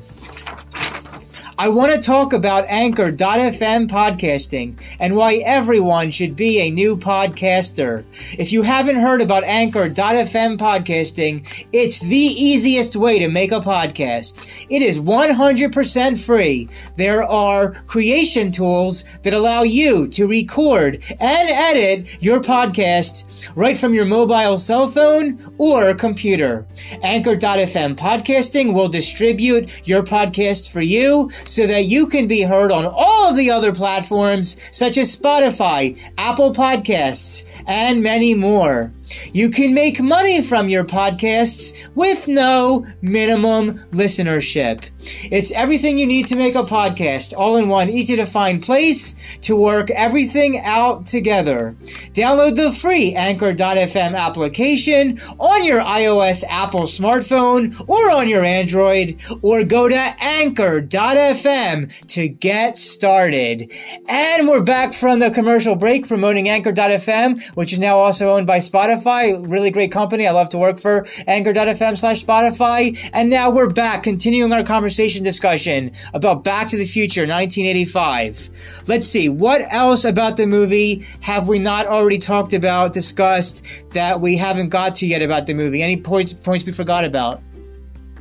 [1.58, 8.04] I want to talk about Anchor.fm podcasting and why everyone should be a new podcaster.
[8.38, 14.66] If you haven't heard about Anchor.fm podcasting, it's the easiest way to make a podcast.
[14.70, 16.68] It is 100% free.
[16.96, 23.92] There are creation tools that allow you to record and edit your podcast right from
[23.92, 26.66] your mobile cell phone or computer.
[27.02, 32.86] Anchor.fm podcasting will distribute your podcast for you so that you can be heard on
[32.86, 38.92] all of the other platforms such as Spotify, Apple Podcasts, and many more.
[39.32, 44.88] You can make money from your podcasts with no minimum listenership.
[45.30, 49.14] It's everything you need to make a podcast, all in one easy to find place
[49.42, 51.76] to work everything out together.
[52.12, 59.64] Download the free Anchor.fm application on your iOS Apple smartphone or on your Android, or
[59.64, 63.72] go to Anchor.fm to get started.
[64.08, 68.58] And we're back from the commercial break promoting Anchor.fm, which is now also owned by
[68.58, 69.01] Spotify.
[69.04, 70.26] Really great company.
[70.26, 72.98] I love to work for Anchor.fm slash Spotify.
[73.12, 78.82] And now we're back continuing our conversation discussion about Back to the Future 1985.
[78.86, 79.28] Let's see.
[79.28, 84.68] What else about the movie have we not already talked about, discussed that we haven't
[84.68, 85.82] got to yet about the movie?
[85.82, 87.42] Any points, points we forgot about?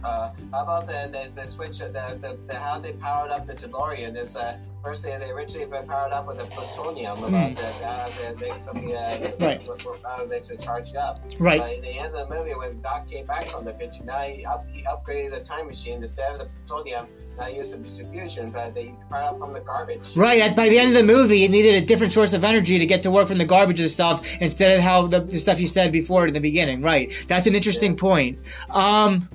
[0.03, 1.89] Uh, how about the the, the switch the,
[2.21, 5.87] the, the how they powered up the DeLorean is uh first they, they originally been
[5.87, 9.31] powered up with the plutonium about the, how they make something uh.
[9.39, 9.61] Right.
[10.03, 11.19] how it makes it charged up.
[11.39, 11.59] Right.
[11.59, 14.21] But in the end of the movie, when Doc came back from the future, now
[14.21, 17.07] he, up, he upgraded the time machine instead of the plutonium.
[17.37, 20.15] Now he used the distribution, but they powered up from the garbage.
[20.15, 20.41] Right.
[20.41, 22.85] At, by the end of the movie, it needed a different source of energy to
[22.85, 25.67] get to work from the garbage and stuff instead of how the, the stuff you
[25.67, 26.81] said before in the beginning.
[26.81, 27.13] Right.
[27.27, 28.39] That's an interesting point.
[28.69, 29.29] Um,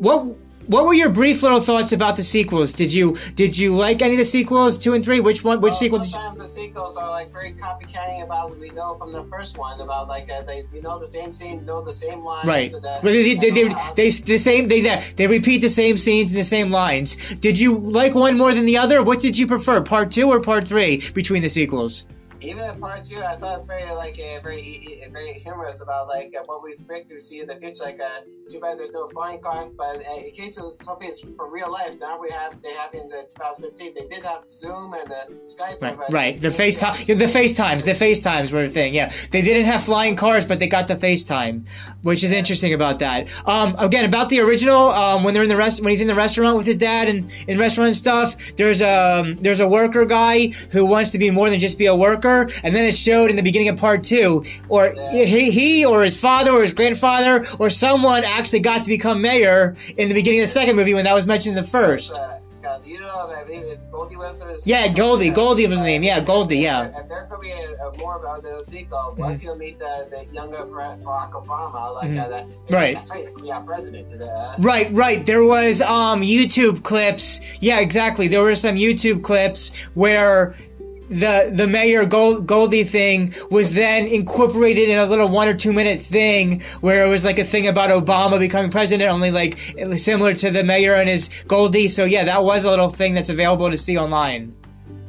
[0.00, 0.36] what
[0.66, 2.72] what were your brief little thoughts about the sequels?
[2.72, 5.20] Did you did you like any of the sequels, two and three?
[5.20, 5.60] Which one?
[5.60, 5.98] Which well, sequel?
[5.98, 9.24] Did you, sometimes the sequels are like very copycatting about what we know from the
[9.24, 12.46] first one about like uh, they you know the same scene, know the same lines.
[12.46, 12.72] right.
[12.72, 14.68] and, uh, Well, They, they, they, they, the same.
[14.68, 14.80] They
[15.16, 17.16] they repeat the same scenes and the same lines.
[17.36, 19.02] Did you like one more than the other?
[19.02, 22.06] What did you prefer, part two or part three between the sequels?
[22.42, 26.08] Even in part two, I thought it's very like uh, very uh, very humorous about
[26.08, 27.84] like uh, what we expect to see in the future.
[27.84, 31.06] Like, uh, too bad there's no flying cars, but uh, in case it was something
[31.06, 33.94] that's for real life, now we have they have in the 2015.
[33.94, 35.80] They did have Zoom and the Skype.
[35.80, 36.40] Right, right.
[36.40, 38.94] The FaceTime, yeah, the FaceTimes, the FaceTimes were a thing.
[38.94, 41.68] Yeah, they didn't have flying cars, but they got the FaceTime,
[42.02, 43.28] which is interesting about that.
[43.46, 46.14] Um, again, about the original, um, when they're in the rest, when he's in the
[46.14, 50.48] restaurant with his dad and in restaurant stuff, there's a um, there's a worker guy
[50.72, 52.29] who wants to be more than just be a worker,
[52.64, 56.18] and then it showed in the beginning of part two, or he, he or his
[56.18, 60.44] father or his grandfather or someone actually got to become mayor in the beginning of
[60.44, 62.18] the second movie when that was mentioned in the first.
[62.60, 65.30] Because you know that if Goldie was his- Yeah, Goldie.
[65.30, 66.02] Goldie was his name.
[66.02, 66.58] Yeah, Goldie.
[66.58, 66.92] Yeah.
[67.00, 69.58] If there could be a, a more about the sequel, Mm-hmm.
[69.58, 71.94] meet the, the younger Barack Obama?
[71.94, 72.74] Like uh, that, Mm-hmm.
[72.74, 72.94] Right.
[72.96, 73.50] That's right.
[73.50, 74.30] Are president today.
[74.58, 75.24] Right, right.
[75.24, 77.40] There was um YouTube clips.
[77.62, 78.28] Yeah, exactly.
[78.28, 80.54] There were some YouTube clips where
[81.10, 85.72] the the mayor Gold, Goldie thing was then incorporated in a little one or two
[85.72, 89.58] minute thing where it was like a thing about Obama becoming president, only like
[89.98, 91.88] similar to the mayor and his Goldie.
[91.88, 94.54] So yeah, that was a little thing that's available to see online.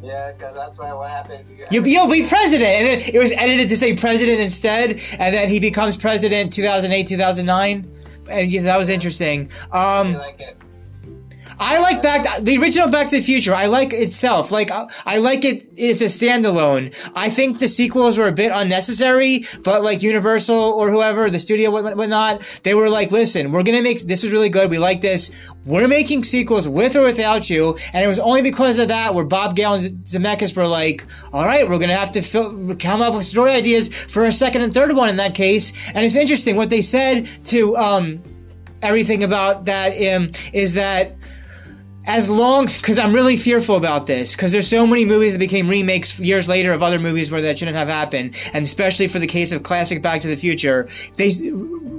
[0.01, 1.45] yeah, because that's why what happened.
[1.69, 5.49] You, you'll be president, and then it was edited to say president instead, and then
[5.49, 7.91] he becomes president 2008 2009,
[8.27, 9.51] and yeah, that was interesting.
[9.71, 10.15] Um.
[10.15, 10.57] like it.
[11.61, 13.53] I like back the original Back to the Future.
[13.53, 14.51] I like itself.
[14.51, 15.69] Like I, I like it.
[15.77, 16.91] It's a standalone.
[17.15, 21.69] I think the sequels were a bit unnecessary, but like Universal or whoever, the studio,
[21.69, 24.71] what- whatnot, they were like, "Listen, we're gonna make this was really good.
[24.71, 25.29] We like this.
[25.63, 29.23] We're making sequels with or without you." And it was only because of that where
[29.25, 33.13] Bob Gale and Zemeckis were like, "All right, we're gonna have to fill, come up
[33.13, 36.55] with story ideas for a second and third one in that case." And it's interesting
[36.55, 38.23] what they said to um
[38.81, 41.15] everything about that um, is that
[42.05, 45.69] as long because I'm really fearful about this because there's so many movies that became
[45.69, 49.27] remakes years later of other movies where that shouldn't have happened, and especially for the
[49.27, 51.31] case of classic Back to the Future, they.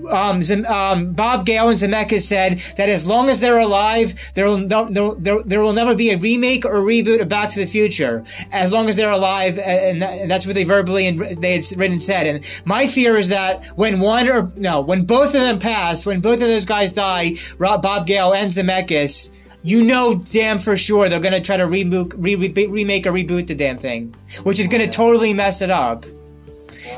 [0.02, 4.66] Um, um, Bob Gale and Zemeckis said that as long as they're alive, there will
[4.66, 8.24] there, there, there will never be a remake or reboot of Back to the Future.
[8.50, 11.92] As long as they're alive, and, and that's what they verbally and they had written
[11.92, 12.26] and said.
[12.26, 16.20] And my fear is that when one or no, when both of them pass, when
[16.20, 19.30] both of those guys die, Rob, Bob Gale and Zemeckis,
[19.62, 23.46] you know damn for sure they're gonna try to reboot, re- re- remake or reboot
[23.46, 26.04] the damn thing, which is gonna totally mess it up.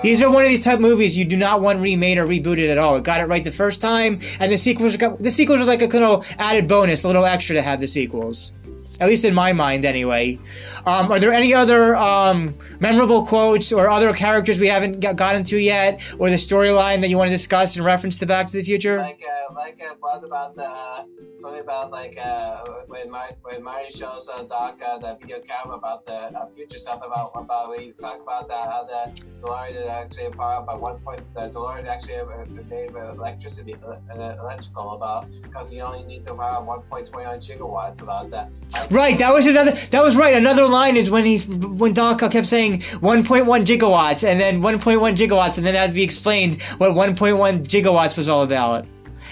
[0.03, 2.79] These are one of these type movies you do not want remade or rebooted at
[2.79, 2.97] all.
[2.97, 5.83] It got it right the first time, and the sequels are the sequels are like
[5.83, 8.53] a little added bonus, a little extra to have the sequels.
[9.01, 10.39] At least in my mind, anyway.
[10.87, 15.43] Um, are there any other um, memorable quotes or other characters we haven't got, gotten
[15.45, 18.53] to yet, or the storyline that you want to discuss in reference to Back to
[18.53, 18.99] the Future?
[18.99, 23.91] Like uh, like uh, what about the something about like uh, when Marty when Marty
[23.91, 27.93] shows uh, Doc uh, the video camera about the uh, future stuff about about we
[27.93, 32.21] talk about that how the DeLorean actually power by one point the DeLorean actually
[32.69, 38.51] made electricity uh, electrical about because you only need to power 1.29 gigawatts about that.
[38.91, 39.73] Right, that was another.
[39.73, 40.35] That was right.
[40.35, 45.57] Another line is when he's when Doc kept saying 1.1 gigawatts and then 1.1 gigawatts,
[45.57, 48.87] and then that to be explained what 1.1 gigawatts was all about,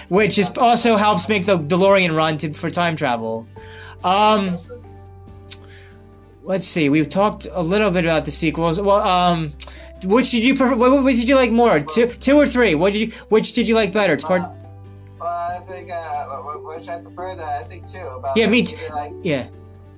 [0.09, 3.47] which is also helps make the DeLorean run to, for time travel.
[4.03, 4.57] Um,
[6.41, 6.89] let's see.
[6.89, 8.79] We've talked a little bit about the sequels.
[8.81, 9.53] Well, um,
[10.03, 10.75] which did you prefer?
[10.75, 11.79] What, did you like more?
[11.79, 12.75] Two, two or three?
[12.75, 13.17] What did you?
[13.29, 14.17] Which did you like better?
[14.17, 14.62] Part.
[15.23, 18.63] Uh, I think uh, wh- which I prefer that I think two about Yeah, me
[18.63, 18.77] too.
[18.93, 19.47] Like Yeah.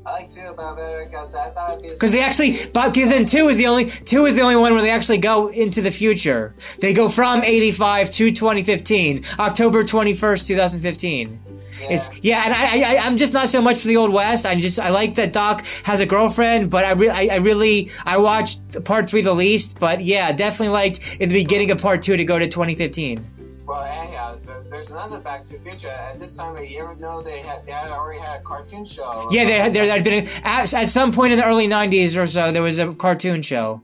[0.06, 3.26] I like two about better because I thought it'd be Because they actually, because then
[3.26, 5.90] two is the only two is the only one where they actually go into the
[5.92, 6.54] future.
[6.80, 11.42] They go from eighty five to twenty fifteen, October twenty first, two thousand fifteen.
[11.90, 14.46] It's yeah, and I, I I'm just not so much for the old west.
[14.46, 17.90] I just I like that Doc has a girlfriend, but I really I, I really
[18.06, 22.04] I watched part three the least, but yeah, definitely liked in the beginning of part
[22.04, 23.26] two to go to twenty fifteen.
[23.66, 24.45] Well, anyhow, there-
[24.76, 27.72] there's another Back to the Future, and this time you ever know they had they
[27.72, 29.28] had already had a cartoon show.
[29.32, 32.52] Yeah, there there had been at, at some point in the early nineties or so
[32.52, 33.82] there was a cartoon show.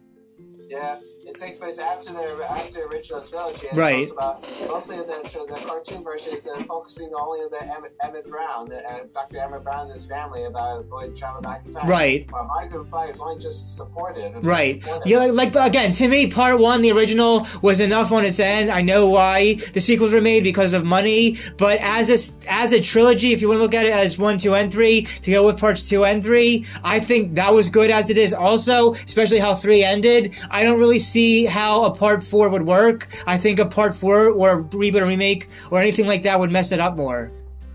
[0.68, 1.11] Yeah, a
[1.42, 3.68] takes place after the after original trilogy.
[3.74, 4.10] Right.
[4.12, 8.72] About, mostly the, the cartoon version is uh, focusing only on the Emmett, Emmett Brown,
[8.72, 9.40] uh, Dr.
[9.40, 11.88] Emmett Brown and his family about going travel back in time.
[11.88, 12.32] Right.
[12.32, 14.46] While Michael Fly is only just supportive.
[14.46, 14.82] Right.
[14.84, 15.08] supportive.
[15.12, 18.70] Yeah, like again, to me, part one, the original, was enough on its end.
[18.70, 22.82] I know why the sequels were made because of money, but as a as a
[22.82, 25.48] trilogy, if you want to look at it as one, two, and three, to go
[25.48, 28.32] with parts two and three, I think that was good as it is.
[28.32, 33.08] Also, especially how three ended, I don't really see how a part four would work.
[33.26, 36.52] I think a part four or a reboot or remake or anything like that would
[36.52, 37.32] mess it up more.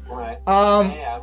[0.09, 0.37] Right.
[0.49, 1.21] Um, yeah.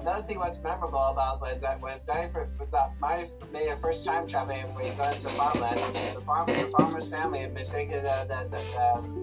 [0.00, 4.04] Another thing that's memorable about when that when Diver with that my made a first
[4.04, 5.78] time traveling when he got into farmland,
[6.16, 8.62] the farm the farmer's family had mistaken the the the,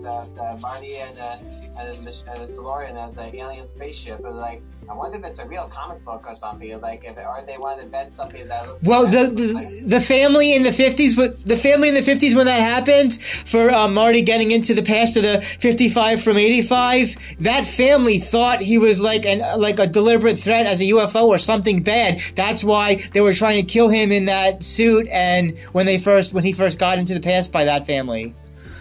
[0.04, 1.38] the, the, the Marty and uh,
[1.80, 4.20] and, and his DeLorean as an alien spaceship.
[4.20, 6.80] It was like I wonder if it's a real comic book or something.
[6.80, 8.84] Like if or they want to invent something that looks.
[8.84, 12.36] Well, the, exactly like- the the family in the fifties, the family in the fifties
[12.36, 16.38] when that happened for uh, Marty getting into the past of the fifty five from
[16.38, 20.86] eighty five, that family thought he was like an like a deliberate threat as a
[20.86, 22.20] UFO or something bad.
[22.36, 25.08] That's why they were trying to kill him in that suit.
[25.12, 28.36] And when they first when he first got into the past by that family,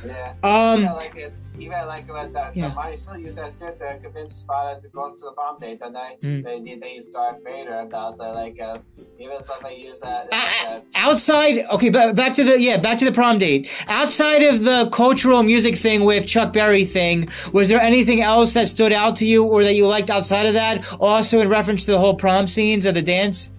[0.05, 0.35] yeah.
[0.43, 2.69] um, Yeah, like it, even like when the, Yeah.
[2.69, 5.81] the Marty still used that suit to convince Spada to go to the prom date,
[5.83, 6.45] and they Mm.
[6.45, 8.79] they they, used Darth Vader about the like uh,
[9.19, 10.29] even somebody used that.
[10.33, 14.65] Uh, outside okay but back to the yeah back to the prom date outside of
[14.65, 19.15] the cultural music thing with chuck berry thing was there anything else that stood out
[19.17, 22.15] to you or that you liked outside of that also in reference to the whole
[22.15, 23.51] prom scenes of the dance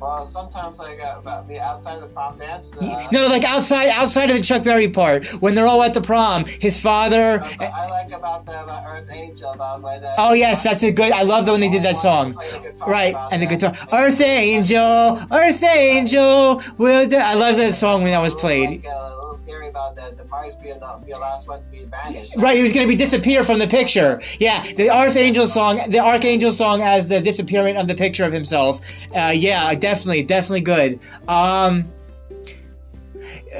[0.00, 2.76] well, sometimes like uh, about the outside of the prom dance.
[2.76, 6.00] Uh, no like outside outside of the chuck berry part when they're all at the
[6.00, 10.62] prom his father uh, I like about the Earth Angel about when the, oh yes
[10.62, 13.14] that's a good i love the when they did that song Play the guitar Right,
[13.30, 13.72] and the guitar.
[13.92, 17.14] Earth Angel, Earth Angel, will.
[17.14, 18.70] I love that song when that was played.
[18.70, 19.19] Like, uh,
[19.50, 22.36] scary about the the the, be the last one to be banished.
[22.36, 24.20] Right, he was going to be disappear from the picture.
[24.38, 28.24] Yeah, the Earth Angel song, the Earth Angel song as the disappearance of the picture
[28.24, 28.80] of himself.
[29.14, 31.00] Uh, yeah, definitely, definitely good.
[31.28, 31.92] Um,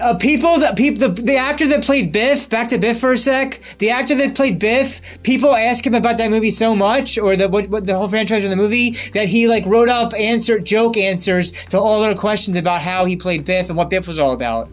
[0.00, 3.18] uh, people that people the, the actor that played Biff back to Biff for a
[3.18, 7.36] sec the actor that played Biff people ask him about that movie so much or
[7.36, 10.58] the what, what the whole franchise of the movie that he like wrote up answer
[10.58, 14.18] joke answers to all their questions about how he played Biff and what Biff was
[14.18, 14.70] all about.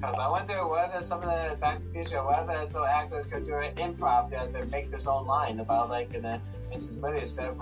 [0.00, 3.44] Because I wonder whether some of the Back to the Future, whether some actors could
[3.44, 7.18] do an improv that they make this own line about like in the Inches movie
[7.18, 7.58] instead of.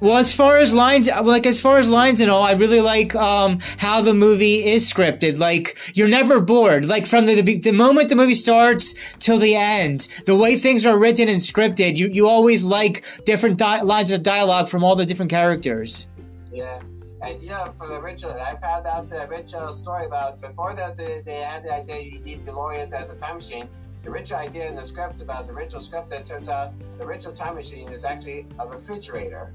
[0.00, 3.14] Well, as far as lines, like as far as lines and all, I really like
[3.14, 5.38] um, how the movie is scripted.
[5.38, 6.86] Like you're never bored.
[6.86, 10.86] Like from the, the the moment the movie starts till the end, the way things
[10.86, 14.94] are written and scripted, you you always like different di- lines of dialogue from all
[14.94, 16.06] the different characters.
[16.52, 16.80] Yeah.
[17.20, 21.36] Know, for the original, I found out the original story about before that they, they
[21.36, 23.68] had the idea you need DeLoreans as a time machine.
[24.02, 27.34] The original idea in the script about the original script that turns out the original
[27.34, 29.52] time machine is actually a refrigerator.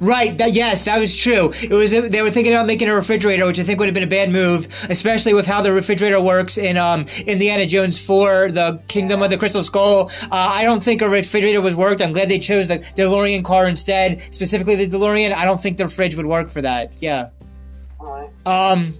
[0.00, 0.36] Right.
[0.38, 1.52] That yes, that was true.
[1.62, 4.02] It was they were thinking about making a refrigerator, which I think would have been
[4.02, 8.80] a bad move, especially with how the refrigerator works in um Indiana Jones Four, the
[8.88, 10.10] Kingdom of the Crystal Skull.
[10.22, 12.00] Uh, I don't think a refrigerator was worked.
[12.00, 15.34] I'm glad they chose the DeLorean car instead, specifically the DeLorean.
[15.34, 16.94] I don't think the fridge would work for that.
[16.98, 17.28] Yeah.
[18.00, 18.30] Alright.
[18.46, 18.94] Um.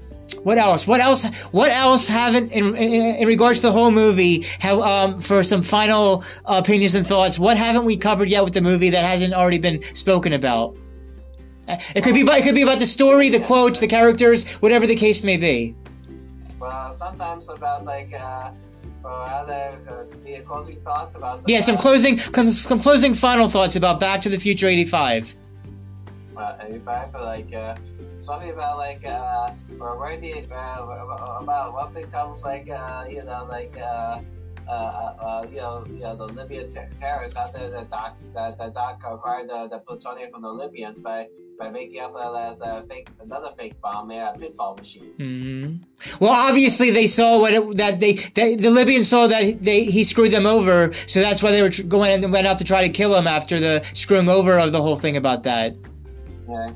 [0.44, 0.86] What else?
[0.86, 1.24] What else?
[1.46, 4.44] What else haven't in, in, in regards to the whole movie?
[4.60, 7.38] How um for some final opinions and thoughts?
[7.38, 10.76] What haven't we covered yet with the movie that hasn't already been spoken about?
[11.68, 14.54] Uh, It could be about it could be about the story, the quotes, the characters,
[14.56, 15.74] whatever the case may be.
[16.58, 18.50] Well, sometimes about like uh,
[19.04, 23.76] or other uh, closing thought about the Yeah, some closing some, some closing final thoughts
[23.76, 25.34] about Back to the Future '85.
[26.36, 27.76] uh, 85, but like uh,
[28.18, 33.44] something about like uh, or where the uh, about what becomes like uh, you know
[33.48, 34.20] like uh,
[34.68, 38.68] uh, uh, you know you know the Libyan ter- terrorists after the doc that the
[38.68, 41.26] doc acquired the, the plutonium from the Libyans by
[41.60, 45.12] by making up as a fake another fake bomb made a pinball machine.
[45.18, 45.76] hmm
[46.18, 50.02] Well, obviously they saw what it, that they, they the Libyans saw that they he
[50.02, 52.86] screwed them over, so that's why they were tr- going and went out to try
[52.86, 55.76] to kill him after the screwing over of the whole thing about that.
[56.48, 56.72] Yeah.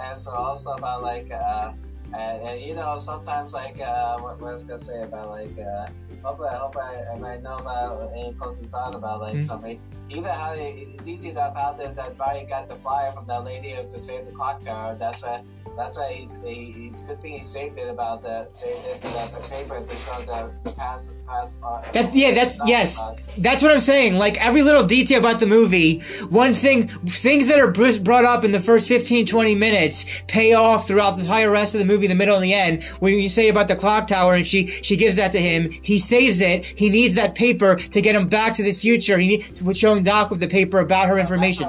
[0.00, 1.72] And so also about like uh
[2.14, 5.56] and, and you know sometimes like uh what, what I was gonna say about like
[5.58, 5.86] uh
[6.22, 9.46] hope I hope I, I might know about any closing thought about like Mhm.
[9.48, 13.26] something even how it, it's easy enough how that that Barry got the flyer from
[13.26, 14.96] that lady to save the clock tower.
[14.98, 15.42] That's why
[15.76, 19.08] that's why he's he, he's good thing he saved it about the saved it the,
[19.40, 23.62] the paper to show the, the past past uh, That yeah, that's yes, about- that's
[23.62, 24.16] what I'm saying.
[24.18, 28.50] Like every little detail about the movie, one thing, things that are brought up in
[28.50, 32.14] the first 15, 20 minutes pay off throughout the entire rest of the movie, the
[32.14, 35.16] middle and the end, when you say about the clock tower and she she gives
[35.16, 36.64] that to him, he saves it.
[36.64, 39.18] He needs that paper to get him back to the future.
[39.18, 41.68] He needs to showing Doc with the paper about her information.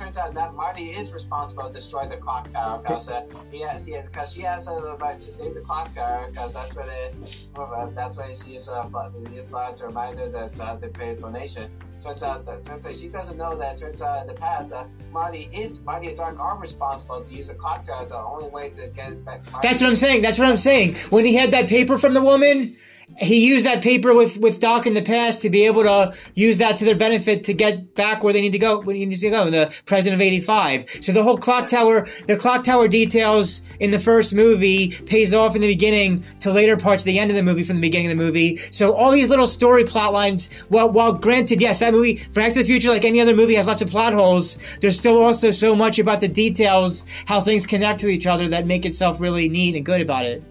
[0.00, 3.22] Turns out that Marty is responsible to destroy the clock tower because uh,
[3.52, 6.54] he has, he has, because she has a right to save the clock tower because
[6.54, 7.14] that's what it,
[7.54, 11.70] uh, that's why she uh, is allowed to remind her that uh, they paid donation.
[12.02, 13.76] Turns out that turns out she doesn't know that.
[13.76, 17.48] Turns out in the past, uh, Marty is Marty and Doc are responsible to use
[17.48, 19.44] the clock tower as the only way to get back.
[19.52, 19.68] Marty.
[19.68, 20.22] That's what I'm saying.
[20.22, 20.94] That's what I'm saying.
[21.10, 22.74] When he had that paper from the woman,
[23.18, 26.58] he used that paper with, with Doc in the past to be able to use
[26.58, 29.20] that to their benefit to get back where they need to go, where he needs
[29.20, 30.88] to go, the president of 85.
[30.88, 35.54] So the whole clock tower, the clock tower details in the first movie pays off
[35.54, 38.10] in the beginning to later parts of the end of the movie from the beginning
[38.10, 38.58] of the movie.
[38.70, 42.60] So all these little story plot lines, while, while granted, yes, that movie, Back to
[42.60, 45.76] the Future, like any other movie, has lots of plot holes, there's still also so
[45.76, 49.74] much about the details, how things connect to each other that make itself really neat
[49.74, 50.42] and good about it.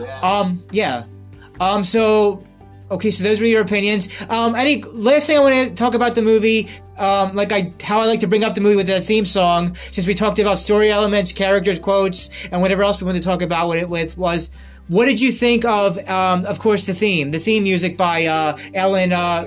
[0.00, 0.20] Yeah.
[0.20, 1.04] Um, yeah.
[1.60, 2.42] Um, so,
[2.90, 4.08] okay, so those were your opinions.
[4.28, 8.00] Um, any last thing I want to talk about the movie, um, like I, how
[8.00, 10.58] I like to bring up the movie with the theme song, since we talked about
[10.58, 14.16] story elements, characters, quotes, and whatever else we wanted to talk about with it with
[14.18, 14.50] was,
[14.88, 18.56] what did you think of, um, of course, the theme, the theme music by, uh,
[18.74, 19.46] Alan, uh,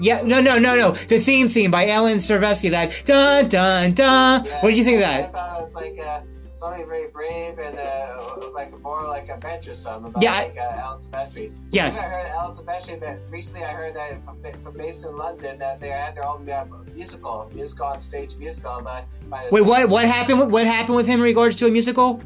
[0.00, 4.44] yeah, no, no, no, no, the theme theme by Alan Silvestri, that dun, dun, dun.
[4.44, 5.32] What did you think of I that?
[5.32, 6.20] thought it was like uh,
[6.52, 10.82] something very brave and uh, it was like more like adventuresome about Yeah, like uh,
[10.84, 11.52] Alan Silvestri.
[11.70, 12.00] Yes.
[12.00, 15.80] I heard Alan Silvestri, but recently I heard that from, from based in London that
[15.80, 19.04] they had their own uh, musical, musical on stage musical by
[19.50, 22.20] Wait, what, what happened, what happened with him in regards to a musical?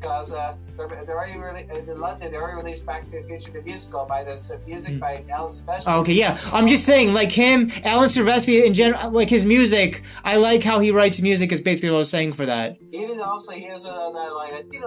[0.00, 3.52] Because uh, they're, they're already really, in London, They're already released Back to the Future
[3.52, 5.98] the musical by this uh, music by Alan Silvestri.
[6.00, 6.38] Okay, yeah.
[6.52, 10.78] I'm just saying, like him, Alan Silvestri in general, like his music, I like how
[10.78, 12.78] he writes music is basically what I was saying for that.
[12.92, 14.86] Even also he has that like, a,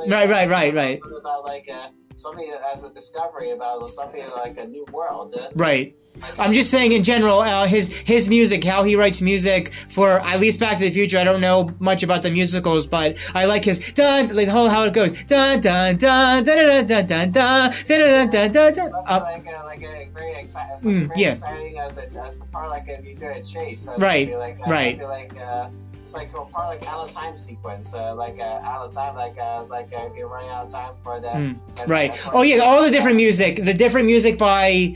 [0.00, 0.98] like Right, right, right, right.
[1.20, 1.88] about like uh,
[2.22, 5.34] something as a discovery about something like a new world.
[5.34, 5.94] Uh, Right.
[6.38, 10.38] I'm just saying in general, uh, his his music, how he writes music for at
[10.44, 11.18] least Back to the Future.
[11.18, 14.82] I don't know much about the musicals, but I like his dun like whole how
[14.84, 18.88] it goes dun dun dun dun dun dun dun dun dun dun dun dun dun.
[18.92, 21.32] Uh, like a, like a very exciting, Mm, very yeah.
[21.32, 23.88] exciting as a, as a part like if you do a chase.
[23.88, 24.96] uh, Right, Like, uh, right.
[25.16, 25.68] like uh,
[26.12, 29.14] it's like a part like out of time sequence, uh, like uh, out of time,
[29.14, 32.12] like uh, it's like uh, you're running out of time for the Mm, Right.
[32.32, 34.94] Oh yeah, all the different music, the different music by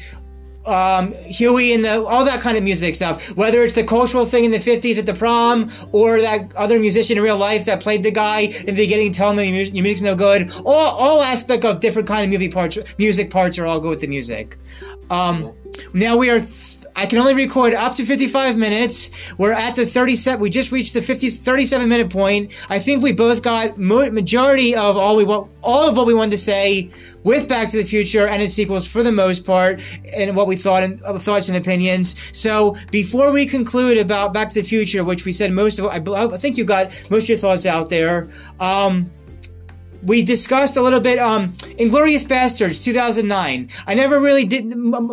[0.67, 3.35] um, Huey and the all that kind of music stuff.
[3.37, 7.17] Whether it's the cultural thing in the '50s at the prom, or that other musician
[7.17, 10.15] in real life that played the guy in the beginning, telling me your music's no
[10.15, 10.53] good.
[10.65, 14.01] All all aspect of different kind of movie parts, music parts are all good with
[14.01, 14.59] the music.
[15.09, 15.53] Um,
[15.95, 16.41] now we are.
[16.41, 19.11] Th- I can only record up to 55 minutes.
[19.37, 20.41] We're at the 37.
[20.41, 22.53] We just reached the 50, 37 minute point.
[22.71, 26.31] I think we both got majority of all we want, all of what we wanted
[26.31, 26.91] to say
[27.23, 29.83] with Back to the Future and its sequels for the most part,
[30.17, 32.17] and what we thought and uh, thoughts and opinions.
[32.37, 35.99] So before we conclude about Back to the Future, which we said most of, I,
[35.99, 38.31] I think you got most of your thoughts out there.
[38.59, 39.11] Um,
[40.07, 43.69] we discussed a little bit um Inglourious Basterds 2009.
[43.87, 44.73] I never really did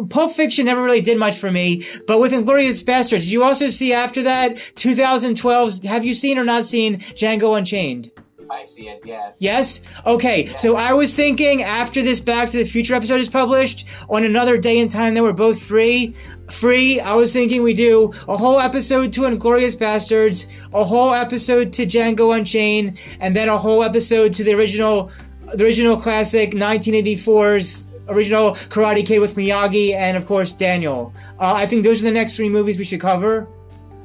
[0.09, 3.67] Pulp Fiction never really did much for me, but with Inglourious Basterds, did you also
[3.69, 8.11] see after that 2012 have you seen or not seen Django Unchained?
[8.49, 9.01] I see it.
[9.03, 9.31] Yeah.
[9.39, 9.81] Yes?
[10.05, 14.23] Okay, so I was thinking after this Back to the Future episode is published, on
[14.23, 16.13] another day and time that we're both free,
[16.53, 21.73] free, I was thinking we do a whole episode to Inglourious Basterds, a whole episode
[21.73, 25.11] to Django Unchained, and then a whole episode to the original,
[25.53, 31.13] the original classic 1984's original Karate Kid with Miyagi and of course Daniel.
[31.39, 33.47] Uh, I think those are the next three movies we should cover.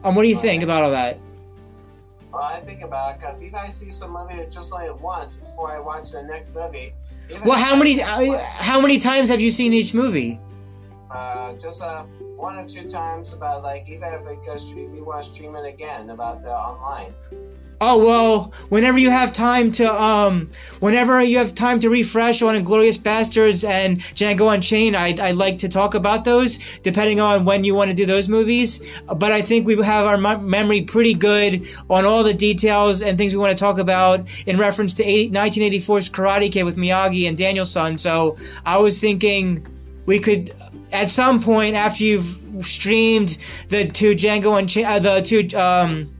[0.05, 1.18] Um, what do you think about all that?
[2.32, 5.76] Well, I think about it because if I see some movie just like once before
[5.76, 6.92] I watch the next movie.
[7.28, 10.38] even Well, how many, just uh, how many times have you seen each movie?
[11.11, 12.05] Uh, just uh,
[12.37, 15.57] one or two times about like even if it goes stream, we want to stream
[15.57, 17.15] it again about uh, online.
[17.81, 20.51] Oh well, whenever you have time to um,
[20.81, 25.59] whenever you have time to refresh on Inglourious Basterds and Django Unchained, I'd, I'd like
[25.59, 28.81] to talk about those, depending on when you want to do those movies.
[29.07, 33.33] But I think we have our memory pretty good on all the details and things
[33.33, 37.39] we want to talk about in reference to 80, 1984's Karate Kid with Miyagi and
[37.39, 37.97] Daniel-san.
[37.97, 38.37] So
[38.67, 39.78] I was thinking
[40.09, 40.51] we could,
[40.91, 43.37] at some point after you've streamed
[43.69, 46.18] the two Django and uh, the two um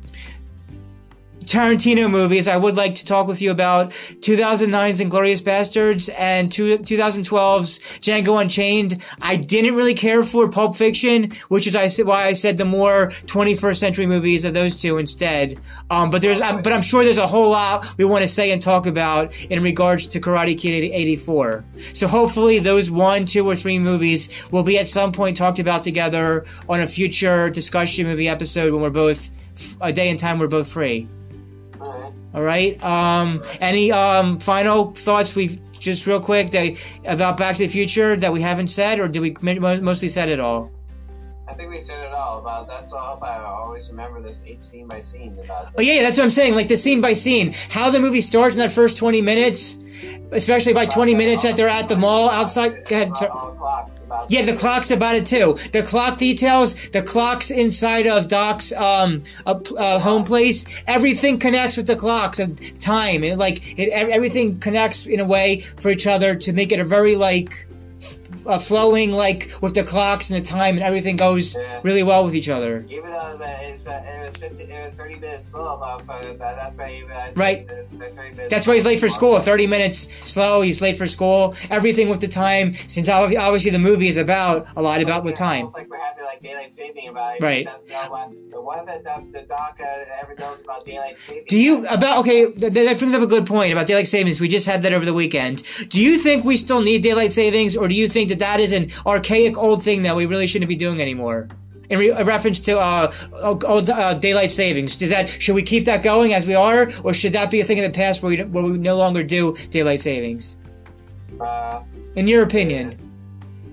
[1.49, 6.77] Tarantino movies, I would like to talk with you about 2009's Inglourious Basterds and two,
[6.79, 9.03] 2012's Django Unchained.
[9.23, 11.75] I didn't really care for Pulp Fiction, which is
[12.05, 15.59] why I said the more 21st century movies of those two instead.
[15.89, 18.61] Um, but there's, but I'm sure there's a whole lot we want to say and
[18.61, 21.65] talk about in regards to Karate Kid 84.
[21.95, 25.83] So hopefully those one, two, or three movies will be at some point talked about
[25.83, 29.31] together on a future discussion movie episode when we're both
[29.81, 31.09] a day and time we're both free.
[32.35, 32.83] Alright.
[32.85, 35.35] Um, any um, final thoughts?
[35.35, 36.49] We've just real quick
[37.07, 40.41] about Back to the Future that we haven't said, or did we mostly said it
[40.41, 40.71] all?
[41.49, 42.99] I think we said it all about that's all.
[42.99, 45.73] I hope I always remember this each scene by scene about.
[45.79, 46.55] Oh yeah, yeah, that's what I'm saying.
[46.55, 49.79] Like the scene by scene, how the movie starts in that first 20 minutes,
[50.31, 52.85] especially by 20 minutes that they're at the mall outside.
[52.87, 53.09] Go ahead.
[53.09, 53.31] About sorry.
[53.31, 54.31] all clocks about.
[54.31, 55.57] Yeah, the clock's about it too.
[55.73, 61.79] The clock details, the clocks inside of Doc's um uh, uh, home place, everything connects
[61.79, 63.25] with the clocks of time.
[63.25, 66.85] And like it, everything connects in a way for each other to make it a
[66.85, 67.68] very like
[68.47, 71.81] uh, flowing like with the clocks and the time and everything goes Yeah.
[71.83, 72.85] really well with each other.
[72.89, 76.39] Even though that it's, uh, it was 50, it was 30 minutes slow, but, but,
[76.39, 77.59] that's why even Right.
[77.63, 79.39] it's- it's 30 minutes That's why he's late for school.
[79.41, 80.61] 30 minutes slow.
[80.63, 81.55] He's late for school.
[81.71, 85.59] Everything with the time, since obviously the movie is about a lot about with time.
[85.67, 87.43] Almost like we're having like daylight saving about it.
[87.43, 87.59] Right.
[87.59, 89.85] He doesn't know what, but what the, the doc uh,
[90.23, 91.45] ever knows about daylight saving?
[91.49, 92.51] Do you about okay?
[92.53, 94.41] Th- that brings up a good point about daylight savings.
[94.41, 95.63] We just had that over the weekend.
[95.89, 98.73] Do you think we still need daylight savings, or do you think that that is
[98.73, 101.49] an archaic old thing that we really shouldn't be doing anymore?
[101.91, 103.11] In re- reference to uh,
[103.43, 107.15] old uh, daylight savings, does that should we keep that going as we are, or
[107.15, 109.55] should that be a thing in the past where we where we no longer do
[109.71, 110.59] daylight savings?
[111.41, 111.81] Uh,
[112.15, 112.99] In your opinion,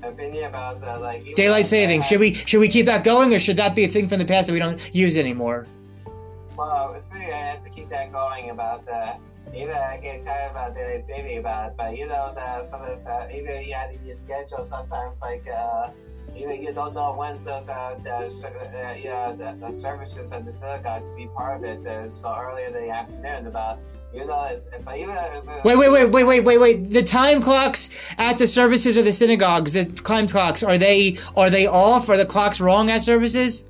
[0.01, 3.57] opinion about the like daylight savings should we should we keep that going, or should
[3.57, 5.67] that be a thing from the past that we don't use anymore?
[6.55, 9.15] Well, it's really I have to keep that going about the.
[9.55, 12.87] Even I get tired about daylight saving about, it, but you know the some of
[12.87, 15.47] this uh, even you had your schedule sometimes like.
[15.47, 15.89] uh
[16.35, 20.45] you, you don't know when those uh, the, uh, you know, the, the services at
[20.45, 23.79] the synagogue to be part of it uh, so early in the afternoon about
[24.13, 25.15] you know it's but even
[25.63, 26.89] Wait, wait, wait, wait, wait, wait, wait.
[26.89, 31.49] The time clocks at the services of the synagogues, the time clocks, are they are
[31.49, 32.09] they off?
[32.09, 33.63] Are the clocks wrong at services?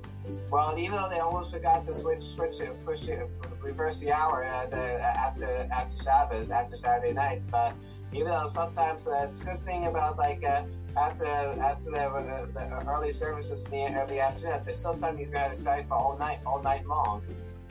[0.50, 3.28] Well, even though they almost forgot to switch, switch it, push it,
[3.60, 7.46] reverse the hour uh, the, after after Shabbos, after Saturday nights.
[7.46, 7.74] But
[8.12, 10.62] even though sometimes uh, it's a good thing about like uh,
[10.96, 15.34] after after the, uh, the early services in the early afternoon, there's sometimes you can
[15.34, 17.22] have it tight for all night, all night long.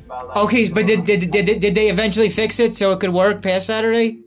[0.07, 2.99] But, like, Okay, but did, did, did, did, did they eventually fix it so it
[2.99, 4.19] could work past Saturday?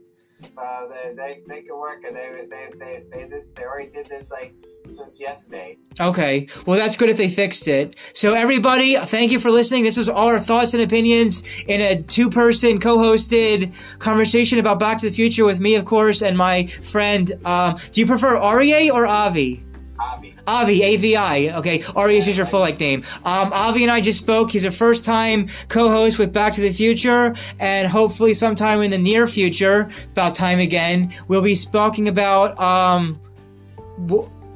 [0.57, 4.09] uh, they, they they can work and they they they they, did, they already did
[4.09, 4.55] this like
[4.93, 5.78] since yesterday.
[6.01, 7.97] Okay, well that's good if they fixed it.
[8.12, 9.84] So everybody, thank you for listening.
[9.84, 15.09] This was all our thoughts and opinions in a two-person co-hosted conversation about Back to
[15.09, 17.32] the Future with me, of course, and my friend.
[17.45, 19.64] Um, do you prefer Arie or Avi?
[20.01, 20.34] Avi.
[20.47, 21.49] Avi, A-V-I.
[21.57, 23.03] Okay, Ari is just your full like name.
[23.24, 24.51] Um, Avi and I just spoke.
[24.51, 28.99] He's a first time co-host with Back to the Future, and hopefully sometime in the
[28.99, 33.20] near future, about time again, we'll be speaking about um,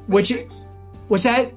[0.07, 0.67] which Matrix.
[1.07, 1.53] what's that?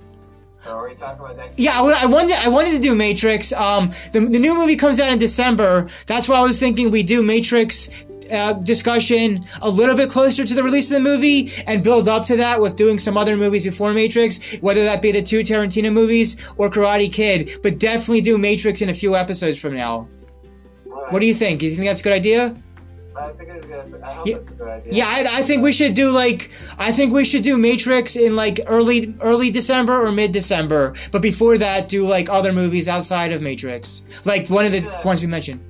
[0.68, 1.58] Are we talking about next?
[1.58, 3.52] Yeah, I, wanted I wanted to do Matrix.
[3.52, 5.88] Um, the, the new movie comes out in December.
[6.06, 7.88] That's why I was thinking we do Matrix
[8.32, 12.24] uh, discussion a little bit closer to the release of the movie and build up
[12.26, 15.92] to that with doing some other movies before Matrix, whether that be the two Tarantino
[15.92, 17.50] movies or Karate Kid.
[17.62, 20.08] But definitely do Matrix in a few episodes from now.
[21.10, 21.60] What do you think?
[21.60, 22.56] Do you think that's a good idea?
[23.18, 23.50] I think.
[23.50, 24.36] I Yeah.
[24.36, 24.92] it's a good idea.
[24.92, 28.36] Yeah, I, I think we should do like I think we should do Matrix in
[28.36, 30.94] like early early December or mid December.
[31.12, 35.02] But before that, do like other movies outside of Matrix, like one of the Yeah.
[35.04, 35.60] ones we mentioned.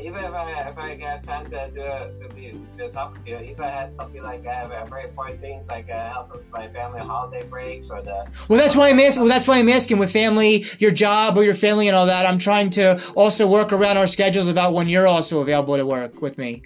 [0.00, 3.26] Even if I if I get time to do a to be to talk with
[3.26, 6.48] you, if I had something like I have very important things like uh, help with
[6.52, 9.22] my family holiday breaks or the Well, that's why I'm asking.
[9.22, 12.26] Well, that's why I'm asking with family, your job, or your family, and all that.
[12.26, 16.22] I'm trying to also work around our schedules about when you're also available to work
[16.22, 16.62] with me.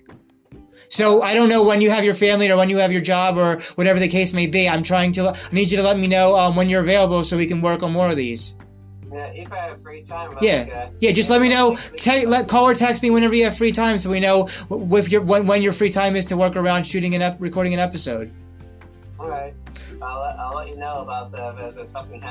[0.88, 3.38] So I don't know when you have your family or when you have your job
[3.38, 4.68] or whatever the case may be.
[4.68, 5.30] I'm trying to.
[5.30, 7.82] I need you to let me know um, when you're available so we can work
[7.82, 8.54] on more of these.
[9.16, 10.32] Yeah, if I have free time.
[10.32, 11.12] Like, Yeah, uh, yeah.
[11.12, 11.76] Just let me know.
[11.96, 15.22] Te- let call or text me whenever you have free time, so we know your
[15.22, 18.30] when, when your free time is to work around shooting an ep- recording an episode.
[19.18, 19.54] Alright.
[20.02, 22.22] I'll let, I'll let you know about the, the, the something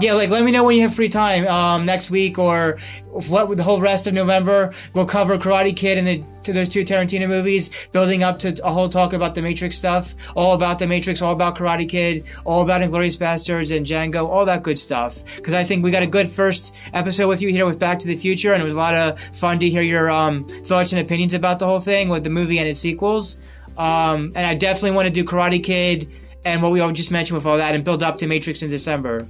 [0.00, 3.56] Yeah, like let me know when you have free time um, next week or what
[3.56, 4.74] the whole rest of November.
[4.92, 8.72] We'll cover Karate Kid and the to those two Tarantino movies, building up to a
[8.72, 12.62] whole talk about the Matrix stuff, all about the Matrix, all about Karate Kid, all
[12.62, 15.36] about Inglourious Basterds and Django, all that good stuff.
[15.36, 18.06] Because I think we got a good first episode with you here with Back to
[18.06, 21.00] the Future, and it was a lot of fun to hear your um, thoughts and
[21.00, 23.38] opinions about the whole thing with the movie and its sequels.
[23.76, 26.08] Um, and I definitely want to do Karate Kid
[26.46, 28.70] and what we all just mentioned with all that, and build up to Matrix in
[28.70, 29.28] December.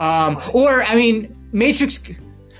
[0.00, 2.00] Um, or I mean, Matrix.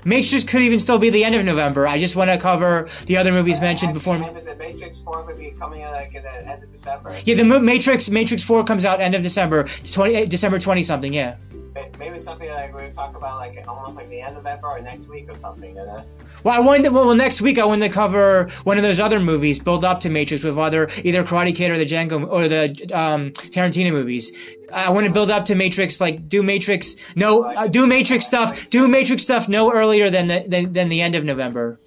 [0.05, 1.85] Matrix could even still be the end of November.
[1.85, 4.17] I just want to cover the other movies mentioned before.
[4.17, 7.13] The Matrix 4 would be coming out like at the end of December.
[7.25, 11.13] Yeah, the Matrix Matrix Four comes out end of December, twenty December twenty something.
[11.13, 11.37] Yeah.
[11.77, 14.81] May- Maybe something like we talk about like almost like the end of November or
[14.81, 15.75] next week or something.
[15.75, 16.03] You know?
[16.43, 19.19] Well, I wanted to, well next week I want to cover one of those other
[19.19, 22.69] movies, build up to Matrix with other either Karate Kid or the Django or the
[22.93, 24.31] um, Tarantino movies.
[24.73, 28.69] I want to build up to Matrix, like do Matrix no uh, do Matrix stuff,
[28.69, 31.79] do Matrix stuff no earlier than the than, than the end of November.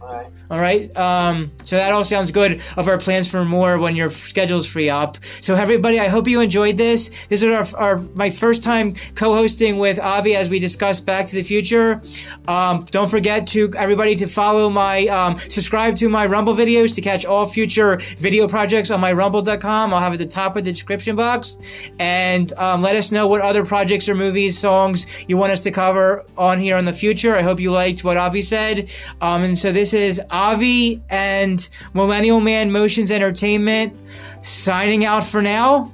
[0.00, 0.32] Alright.
[0.52, 0.94] All right.
[0.98, 4.90] Um, so that all sounds good of our plans for more when your schedule's free
[4.90, 5.16] up.
[5.40, 7.08] So everybody, I hope you enjoyed this.
[7.28, 11.36] This is our, our my first time co-hosting with Avi as we discuss Back to
[11.36, 12.02] the Future.
[12.46, 17.00] Um, don't forget to everybody to follow my um, subscribe to my Rumble videos to
[17.00, 19.94] catch all future video projects on my Rumble.com.
[19.94, 21.56] I'll have at the top of the description box,
[21.98, 25.70] and um, let us know what other projects or movies, songs you want us to
[25.70, 27.34] cover on here in the future.
[27.34, 28.90] I hope you liked what Avi said.
[29.22, 33.96] Um, and so this is Avi and Millennial Man Motions Entertainment
[34.42, 35.92] signing out for now.